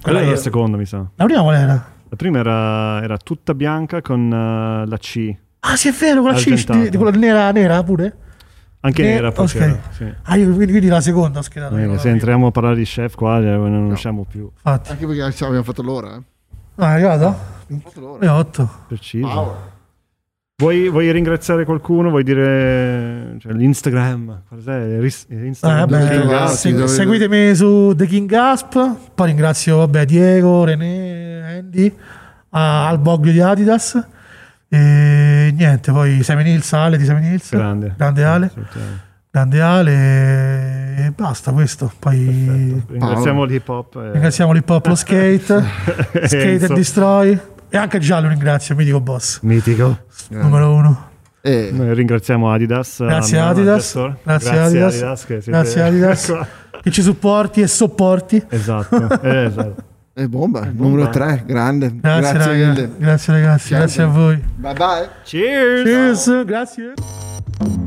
[0.00, 1.04] Quella era la seconda, mi sa.
[1.16, 1.84] La prima qual era?
[2.14, 5.34] La prima era, era tutta bianca con eh, la C.
[5.60, 8.16] Ah, sì, è vero, con la C di, di quella nera, nera pure?
[8.80, 9.50] Anche Ne- nera poi ok.
[9.50, 10.14] c'era, sì.
[10.22, 11.76] Ah, io quindi, quindi la seconda ho schedato.
[11.76, 14.92] Eh, io, se entriamo a parlare di chef qua eh, non usciamo più Infatti.
[14.92, 16.14] Anche perché abbiamo fatto l'ora.
[16.14, 16.22] Eh.
[16.76, 17.36] Ah, è arrivato?
[17.62, 18.24] Abbiamo fatto l'ora.
[18.24, 18.70] Io 8.
[18.86, 19.26] preciso.
[19.26, 19.56] Power.
[20.56, 22.10] Vuoi, vuoi ringraziare qualcuno?
[22.10, 24.42] Vuoi dire cioè, l'Instagram?
[24.48, 24.98] Cos'è?
[25.28, 26.28] Instagram?
[26.30, 28.78] Ah, segu- dove- seguitemi su The King Gasp.
[29.16, 31.92] Poi ringrazio vabbè, Diego, René, Andy,
[32.50, 34.00] a- al Boglio di Adidas.
[34.68, 37.50] E niente, poi Seven Hills, Ale di Seven Hills.
[37.50, 37.94] Grande.
[37.96, 38.50] Grande Ale.
[39.32, 39.92] Grande Ale.
[41.06, 41.90] E basta questo.
[41.98, 43.96] Poi Ringraziamo l'hip hop.
[43.96, 45.64] e- ringraziamo l'hip hop, lo skate,
[46.26, 47.40] skate and destroy.
[47.74, 49.40] E anche Giallo ringrazio, mitico boss.
[49.42, 49.98] Mitico.
[50.28, 51.08] Numero uno.
[51.40, 52.98] E Noi ringraziamo Adidas.
[53.04, 54.16] Grazie Anna Adidas, Gestor.
[54.22, 56.26] grazie Adidas, che siete grazie Adidas.
[56.26, 56.46] qua.
[56.84, 58.44] Che ci supporti e sopporti.
[58.48, 59.20] esatto.
[59.22, 59.82] eh, esatto.
[60.14, 60.82] e bomba, bomba.
[60.84, 61.92] numero 3, grande.
[62.00, 62.90] Grazie, Grazie.
[62.96, 63.78] Grazie ragazzi, Ciao.
[63.78, 64.36] grazie a voi.
[64.54, 65.08] Bye bye.
[65.24, 65.82] Cheers.
[65.82, 67.83] Cheers, grazie.